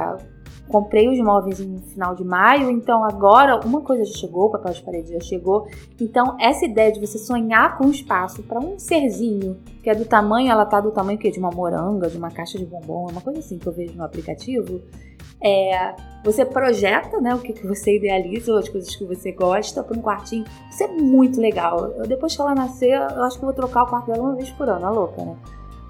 comprei 0.69 1.09
os 1.09 1.19
móveis 1.19 1.59
no 1.59 1.79
final 1.83 2.15
de 2.15 2.25
maio, 2.25 2.71
então 2.71 3.05
agora 3.05 3.61
uma 3.67 3.83
coisa 3.83 4.07
já 4.07 4.15
chegou, 4.15 4.47
o 4.47 4.51
papel 4.51 4.73
de 4.73 4.83
parede 4.83 5.13
já 5.13 5.21
chegou. 5.21 5.67
Então 6.01 6.37
essa 6.41 6.65
ideia 6.65 6.91
de 6.91 6.99
você 6.99 7.19
sonhar 7.19 7.77
com 7.77 7.85
um 7.85 7.91
espaço 7.91 8.43
para 8.43 8.59
um 8.59 8.79
serzinho 8.79 9.59
que 9.83 9.91
é 9.91 9.95
do 9.95 10.07
tamanho, 10.07 10.51
ela 10.51 10.65
tá 10.65 10.81
do 10.81 10.91
tamanho 10.91 11.19
que 11.19 11.31
de 11.31 11.39
uma 11.39 11.51
moranga, 11.51 12.09
de 12.09 12.17
uma 12.17 12.31
caixa 12.31 12.57
de 12.57 12.65
bombom, 12.65 13.09
é 13.09 13.13
uma 13.13 13.21
coisa 13.21 13.41
assim 13.41 13.59
que 13.59 13.67
eu 13.67 13.73
vejo 13.73 13.95
no 13.95 14.05
aplicativo. 14.05 14.81
É, 15.41 15.95
você 16.25 16.45
projeta 16.45 17.21
né, 17.21 17.35
o 17.35 17.39
que, 17.39 17.53
que 17.53 17.67
você 17.67 17.97
idealiza, 17.97 18.59
as 18.59 18.69
coisas 18.69 18.95
que 18.95 19.05
você 19.05 19.33
gosta 19.33 19.83
para 19.83 19.99
um 19.99 20.03
quartinho. 20.03 20.45
Isso 20.71 20.83
é 20.85 20.89
muito 20.89 21.41
legal. 21.41 21.93
Eu, 21.97 22.07
depois 22.07 22.35
que 22.35 22.41
ela 22.41 22.55
nascer, 22.55 22.93
eu 22.93 23.23
acho 23.25 23.39
que 23.39 23.45
vou 23.45 23.53
trocar 23.53 23.85
o 23.85 23.87
quarto 23.87 24.11
dela 24.11 24.23
uma 24.23 24.37
vez 24.37 24.51
por 24.51 24.69
ano, 24.69 24.87
a 24.87 24.91
louca, 24.91 25.25
né? 25.25 25.37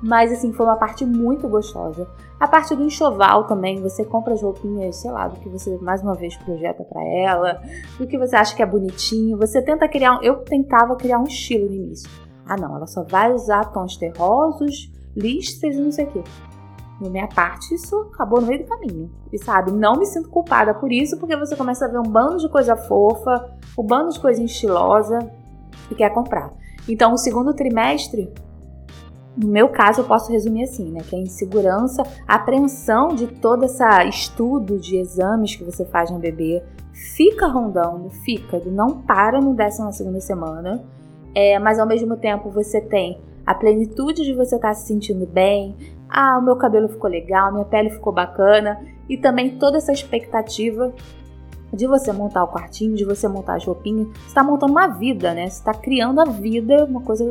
Mas 0.03 0.33
assim, 0.33 0.53
foi 0.53 0.67
uma 0.67 0.77
parte 0.77 1.05
muito 1.05 1.49
gostosa. 1.49 2.09
A 2.41 2.49
parte 2.49 2.75
do 2.75 2.83
enxoval 2.83 3.47
também, 3.47 3.81
você 3.81 4.05
compra 4.05 4.35
as 4.35 4.43
roupinhas, 4.43 4.97
sei 4.97 5.13
lá, 5.13 5.29
do 5.29 5.39
que 5.39 5.49
você 5.49 5.79
mais 5.79 6.03
uma 6.03 6.15
vez 6.15 6.37
projeta 6.39 6.83
para 6.83 7.01
ela, 7.05 7.63
do 7.99 8.07
que 8.07 8.19
você 8.19 8.35
acha 8.35 8.57
que 8.57 8.63
é 8.63 8.67
bonitinho. 8.67 9.39
Você 9.39 9.63
tenta 9.63 9.87
criar, 9.87 10.19
eu 10.23 10.39
tentava 10.39 10.97
criar 10.97 11.21
um 11.21 11.25
estilo 11.25 11.67
no 11.67 11.75
início. 11.75 12.11
Ah, 12.45 12.57
não, 12.57 12.75
ela 12.75 12.87
só 12.89 13.05
vai 13.05 13.33
usar 13.33 13.67
tons 13.67 13.97
terrosos, 13.97 14.91
listras 15.15 15.77
e 15.77 15.81
não 15.81 15.93
sei 15.93 16.07
o 16.07 16.11
quê. 16.11 16.23
Na 17.03 17.11
minha 17.11 17.27
parte, 17.27 17.75
isso 17.75 18.11
acabou 18.15 18.41
no 18.41 18.47
meio 18.47 18.63
do 18.63 18.69
caminho. 18.69 19.11
E 19.33 19.39
sabe, 19.39 19.73
não 19.73 19.97
me 19.97 20.07
sinto 20.07 20.29
culpada 20.29 20.73
por 20.73 20.93
isso, 20.93 21.19
porque 21.19 21.37
você 21.37 21.57
começa 21.57 21.85
a 21.85 21.89
ver 21.89 21.99
um 21.99 22.11
bando 22.11 22.37
de 22.37 22.49
coisa 22.49 22.77
fofa, 22.77 23.51
um 23.77 23.83
bando 23.83 24.11
de 24.11 24.21
coisa 24.21 24.41
estilosa 24.43 25.19
e 25.91 25.95
quer 25.95 26.11
comprar. 26.11 26.53
Então, 26.89 27.13
o 27.13 27.19
segundo 27.19 27.53
trimestre 27.55 28.33
no 29.37 29.49
meu 29.49 29.69
caso, 29.71 30.03
eu 30.03 30.05
posso 30.05 30.31
resumir 30.31 30.65
assim, 30.65 30.91
né? 30.91 31.01
Que 31.09 31.17
a 31.17 31.19
insegurança, 31.19 32.03
a 32.29 32.35
apreensão 32.35 33.15
de 33.15 33.27
todo 33.27 33.65
esse 33.65 33.83
estudo 34.09 34.79
de 34.79 34.97
exames 34.97 35.57
que 35.57 35.65
você 35.65 35.87
faz 35.87 36.11
no 36.11 36.19
bebê 36.19 36.63
fica 36.93 37.47
rondando, 37.47 38.11
fica, 38.11 38.61
não 38.67 39.01
para 39.01 39.41
no 39.41 39.55
décimo 39.55 39.87
na 39.87 39.93
segunda 39.93 40.21
semana, 40.21 40.85
é, 41.35 41.59
mas 41.59 41.79
ao 41.79 41.87
mesmo 41.87 42.17
tempo 42.17 42.51
você 42.51 42.81
tem 42.81 43.19
a 43.47 43.55
plenitude 43.55 44.23
de 44.23 44.35
você 44.35 44.57
estar 44.57 44.69
tá 44.69 44.75
se 44.75 44.87
sentindo 44.87 45.27
bem, 45.27 45.75
ah, 46.13 46.39
o 46.39 46.43
meu 46.43 46.57
cabelo 46.57 46.89
ficou 46.89 47.09
legal, 47.09 47.53
minha 47.53 47.65
pele 47.65 47.91
ficou 47.91 48.13
bacana, 48.13 48.79
e 49.09 49.17
também 49.17 49.59
toda 49.59 49.79
essa 49.79 49.93
expectativa 49.93 50.93
de 51.73 51.87
você 51.87 52.13
montar 52.13 52.45
o 52.45 52.49
quartinho, 52.49 52.95
de 52.95 53.05
você 53.05 53.27
montar 53.27 53.57
as 53.57 53.65
roupinhas, 53.65 54.09
você 54.09 54.29
está 54.29 54.45
montando 54.45 54.73
uma 54.73 54.89
vida, 54.89 55.33
né? 55.33 55.49
Você 55.49 55.59
está 55.59 55.73
criando 55.73 56.21
a 56.21 56.25
vida, 56.25 56.85
uma 56.85 57.01
coisa 57.01 57.27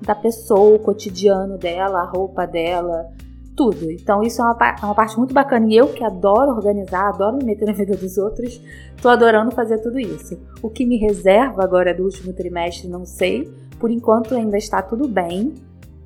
da 0.00 0.14
pessoa, 0.14 0.76
o 0.76 0.78
cotidiano 0.78 1.58
dela, 1.58 2.00
a 2.00 2.04
roupa 2.04 2.46
dela, 2.46 3.12
tudo. 3.54 3.90
Então 3.90 4.22
isso 4.22 4.40
é 4.40 4.44
uma, 4.44 4.56
é 4.80 4.84
uma 4.84 4.94
parte 4.94 5.16
muito 5.18 5.34
bacana 5.34 5.66
e 5.68 5.76
eu 5.76 5.88
que 5.88 6.02
adoro 6.02 6.52
organizar, 6.52 7.08
adoro 7.08 7.36
me 7.36 7.44
meter 7.44 7.66
na 7.66 7.72
vida 7.72 7.96
dos 7.96 8.16
outros, 8.16 8.60
tô 9.00 9.08
adorando 9.08 9.50
fazer 9.50 9.78
tudo 9.78 10.00
isso. 10.00 10.38
O 10.62 10.70
que 10.70 10.86
me 10.86 10.96
reserva 10.96 11.62
agora 11.62 11.94
do 11.94 12.04
último 12.04 12.32
trimestre, 12.32 12.88
não 12.88 13.04
sei. 13.04 13.52
Por 13.78 13.90
enquanto 13.90 14.34
ainda 14.34 14.56
está 14.56 14.80
tudo 14.80 15.06
bem. 15.06 15.54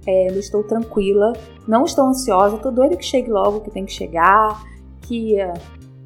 É, 0.07 0.29
eu 0.31 0.38
estou 0.38 0.62
tranquila, 0.62 1.33
não 1.66 1.85
estou 1.85 2.07
ansiosa, 2.07 2.59
tô 2.59 2.71
doida 2.71 2.97
que 2.97 3.05
chegue 3.05 3.31
logo, 3.31 3.61
que 3.61 3.71
tem 3.71 3.85
que 3.85 3.92
chegar, 3.92 4.64
que 5.03 5.35
uh, 5.42 5.53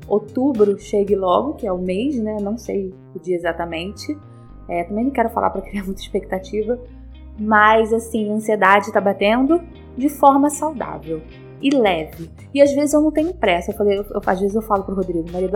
outubro 0.09 0.79
chegue 0.79 1.15
logo, 1.15 1.55
que 1.55 1.67
é 1.67 1.73
o 1.73 1.79
mês, 1.79 2.17
né? 2.17 2.39
Não 2.41 2.57
sei 2.57 2.95
o 3.15 3.19
dia 3.19 3.37
exatamente. 3.37 4.17
É, 4.69 4.85
também 4.85 5.05
não 5.05 5.11
quero 5.11 5.29
falar 5.31 5.51
para 5.51 5.63
criar 5.63 5.85
muita 5.87 6.01
expectativa, 6.01 6.79
mas 7.39 7.93
assim, 7.93 8.31
a 8.31 8.35
ansiedade 8.35 8.93
tá 8.93 9.01
batendo 9.01 9.61
de 9.97 10.09
forma 10.09 10.49
saudável 10.49 11.21
e 11.61 11.71
leve. 11.71 12.31
E 12.55 12.61
às 12.61 12.73
vezes 12.73 12.95
eu 12.95 13.01
não 13.01 13.11
tenho 13.11 13.35
pressa. 13.35 13.71
Eu 13.71 13.77
falei, 13.77 13.99
eu, 13.99 14.05
às 14.25 14.41
vezes 14.41 14.57
eu 14.57 14.63
falo 14.63 14.83
pro 14.83 14.95
Rodrigo, 14.95 15.31
Maria 15.31 15.51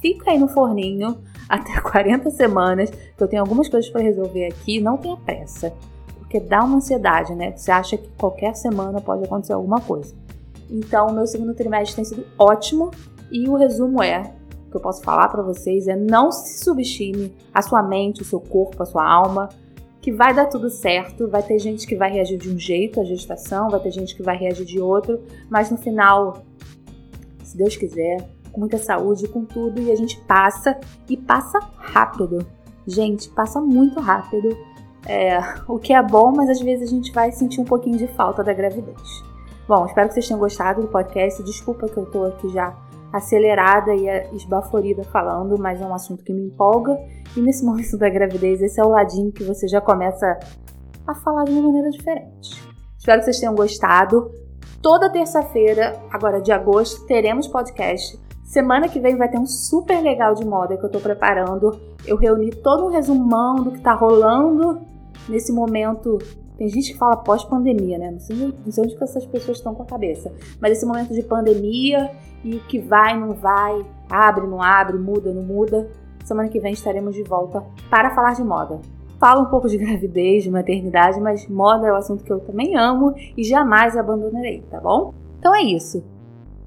fica 0.00 0.30
aí 0.30 0.38
no 0.38 0.48
forninho 0.48 1.18
até 1.48 1.80
40 1.80 2.30
semanas, 2.30 2.90
que 2.90 3.22
eu 3.22 3.28
tenho 3.28 3.42
algumas 3.42 3.68
coisas 3.68 3.90
para 3.90 4.02
resolver 4.02 4.46
aqui, 4.46 4.80
não 4.80 4.96
tenha 4.96 5.16
pressa. 5.16 5.72
Porque 6.26 6.40
dá 6.40 6.64
uma 6.64 6.76
ansiedade, 6.76 7.34
né? 7.34 7.56
Você 7.56 7.70
acha 7.70 7.96
que 7.96 8.08
qualquer 8.18 8.54
semana 8.54 9.00
pode 9.00 9.24
acontecer 9.24 9.52
alguma 9.52 9.80
coisa. 9.80 10.12
Então, 10.68 11.06
o 11.06 11.12
meu 11.12 11.26
segundo 11.26 11.54
trimestre 11.54 11.94
tem 11.96 12.04
sido 12.04 12.26
ótimo 12.36 12.90
e 13.30 13.48
o 13.48 13.54
resumo 13.54 14.02
é 14.02 14.34
o 14.66 14.70
que 14.70 14.76
eu 14.76 14.80
posso 14.80 15.02
falar 15.02 15.28
para 15.28 15.42
vocês 15.42 15.86
é 15.86 15.94
não 15.94 16.32
se 16.32 16.64
subestime 16.64 17.32
a 17.54 17.62
sua 17.62 17.82
mente, 17.82 18.22
o 18.22 18.24
seu 18.24 18.40
corpo, 18.40 18.82
a 18.82 18.86
sua 18.86 19.08
alma 19.08 19.48
que 20.06 20.12
vai 20.12 20.32
dar 20.32 20.46
tudo 20.46 20.70
certo, 20.70 21.26
vai 21.26 21.42
ter 21.42 21.58
gente 21.58 21.84
que 21.84 21.96
vai 21.96 22.08
reagir 22.08 22.38
de 22.38 22.48
um 22.48 22.56
jeito 22.56 23.00
à 23.00 23.04
gestação, 23.04 23.68
vai 23.68 23.80
ter 23.80 23.90
gente 23.90 24.14
que 24.14 24.22
vai 24.22 24.36
reagir 24.36 24.64
de 24.64 24.78
outro, 24.78 25.20
mas 25.50 25.68
no 25.68 25.76
final, 25.76 26.44
se 27.42 27.56
Deus 27.56 27.76
quiser, 27.76 28.24
com 28.52 28.60
muita 28.60 28.78
saúde, 28.78 29.26
com 29.26 29.44
tudo, 29.44 29.82
e 29.82 29.90
a 29.90 29.96
gente 29.96 30.16
passa 30.20 30.78
e 31.08 31.16
passa 31.16 31.58
rápido. 31.76 32.46
Gente, 32.86 33.28
passa 33.30 33.60
muito 33.60 33.98
rápido. 33.98 34.56
É, 35.08 35.38
o 35.68 35.78
que 35.78 35.92
é 35.92 36.02
bom, 36.02 36.32
mas 36.34 36.50
às 36.50 36.60
vezes 36.60 36.88
a 36.88 36.90
gente 36.90 37.12
vai 37.12 37.30
sentir 37.30 37.60
um 37.60 37.64
pouquinho 37.64 37.96
de 37.96 38.08
falta 38.08 38.42
da 38.42 38.52
gravidez. 38.52 39.24
Bom, 39.68 39.86
espero 39.86 40.08
que 40.08 40.14
vocês 40.14 40.26
tenham 40.26 40.40
gostado 40.40 40.82
do 40.82 40.88
podcast. 40.88 41.42
Desculpa 41.44 41.88
que 41.88 41.96
eu 41.96 42.06
tô 42.06 42.24
aqui 42.24 42.48
já 42.48 42.76
acelerada 43.12 43.94
e 43.94 44.06
esbaforida 44.36 45.02
falando, 45.04 45.56
mas 45.58 45.80
é 45.80 45.86
um 45.86 45.94
assunto 45.94 46.24
que 46.24 46.32
me 46.32 46.42
empolga. 46.46 46.98
E 47.36 47.40
nesse 47.40 47.64
momento 47.66 47.96
da 47.96 48.08
gravidez, 48.08 48.60
esse 48.60 48.80
é 48.80 48.84
o 48.84 48.88
ladinho 48.88 49.32
que 49.32 49.44
você 49.44 49.68
já 49.68 49.80
começa 49.80 50.38
a 51.06 51.14
falar 51.14 51.44
de 51.44 51.52
uma 51.52 51.62
maneira 51.62 51.90
diferente. 51.90 52.62
Espero 52.98 53.20
que 53.20 53.26
vocês 53.26 53.38
tenham 53.38 53.54
gostado. 53.54 54.30
Toda 54.82 55.10
terça-feira, 55.10 56.00
agora 56.10 56.40
de 56.40 56.50
agosto, 56.50 57.06
teremos 57.06 57.46
podcast. 57.46 58.20
Semana 58.44 58.88
que 58.88 59.00
vem 59.00 59.16
vai 59.16 59.28
ter 59.28 59.38
um 59.38 59.46
super 59.46 60.00
legal 60.00 60.34
de 60.34 60.44
moda 60.44 60.76
que 60.76 60.84
eu 60.84 60.90
tô 60.90 61.00
preparando. 61.00 61.80
Eu 62.06 62.16
reuni 62.16 62.50
todo 62.50 62.86
um 62.86 62.90
resumão 62.90 63.56
do 63.56 63.72
que 63.72 63.80
tá 63.80 63.94
rolando 63.94 64.95
nesse 65.28 65.52
momento. 65.52 66.18
Tem 66.56 66.68
gente 66.68 66.92
que 66.92 66.98
fala 66.98 67.16
pós-pandemia, 67.16 67.98
né? 67.98 68.10
Não 68.10 68.20
sei, 68.20 68.36
não 68.36 68.72
sei 68.72 68.84
onde 68.84 68.96
que 68.96 69.04
essas 69.04 69.26
pessoas 69.26 69.58
estão 69.58 69.74
com 69.74 69.82
a 69.82 69.86
cabeça. 69.86 70.32
Mas 70.60 70.72
esse 70.72 70.86
momento 70.86 71.12
de 71.12 71.22
pandemia 71.22 72.10
e 72.42 72.56
o 72.56 72.60
que 72.60 72.78
vai, 72.78 73.18
não 73.18 73.34
vai, 73.34 73.84
abre, 74.08 74.46
não 74.46 74.62
abre, 74.62 74.96
muda, 74.96 75.32
não 75.32 75.42
muda. 75.42 75.90
Semana 76.24 76.48
que 76.48 76.58
vem 76.58 76.72
estaremos 76.72 77.14
de 77.14 77.22
volta 77.22 77.62
para 77.90 78.14
falar 78.14 78.34
de 78.34 78.42
moda. 78.42 78.80
Falo 79.18 79.42
um 79.42 79.50
pouco 79.50 79.68
de 79.68 79.76
gravidez, 79.78 80.44
de 80.44 80.50
maternidade, 80.50 81.20
mas 81.20 81.46
moda 81.46 81.86
é 81.86 81.92
um 81.92 81.96
assunto 81.96 82.24
que 82.24 82.32
eu 82.32 82.40
também 82.40 82.76
amo 82.76 83.14
e 83.36 83.44
jamais 83.44 83.96
abandonarei, 83.96 84.62
tá 84.70 84.80
bom? 84.80 85.12
Então 85.38 85.54
é 85.54 85.62
isso. 85.62 86.04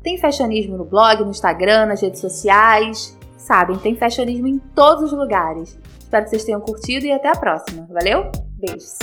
Tem 0.04 0.18
fashionismo 0.18 0.78
no 0.78 0.86
blog, 0.86 1.24
no 1.24 1.30
Instagram, 1.30 1.88
nas 1.88 2.02
redes 2.02 2.22
sociais. 2.22 3.18
Sabem, 3.38 3.78
tem 3.78 3.96
fashionismo 3.96 4.48
em 4.48 4.60
todos 4.76 5.12
os 5.12 5.18
lugares. 5.18 5.78
Espero 6.10 6.24
que 6.24 6.32
vocês 6.32 6.44
tenham 6.44 6.60
curtido 6.60 7.06
e 7.06 7.12
até 7.12 7.30
a 7.30 7.36
próxima. 7.36 7.86
Valeu? 7.88 8.32
Beijos! 8.58 8.98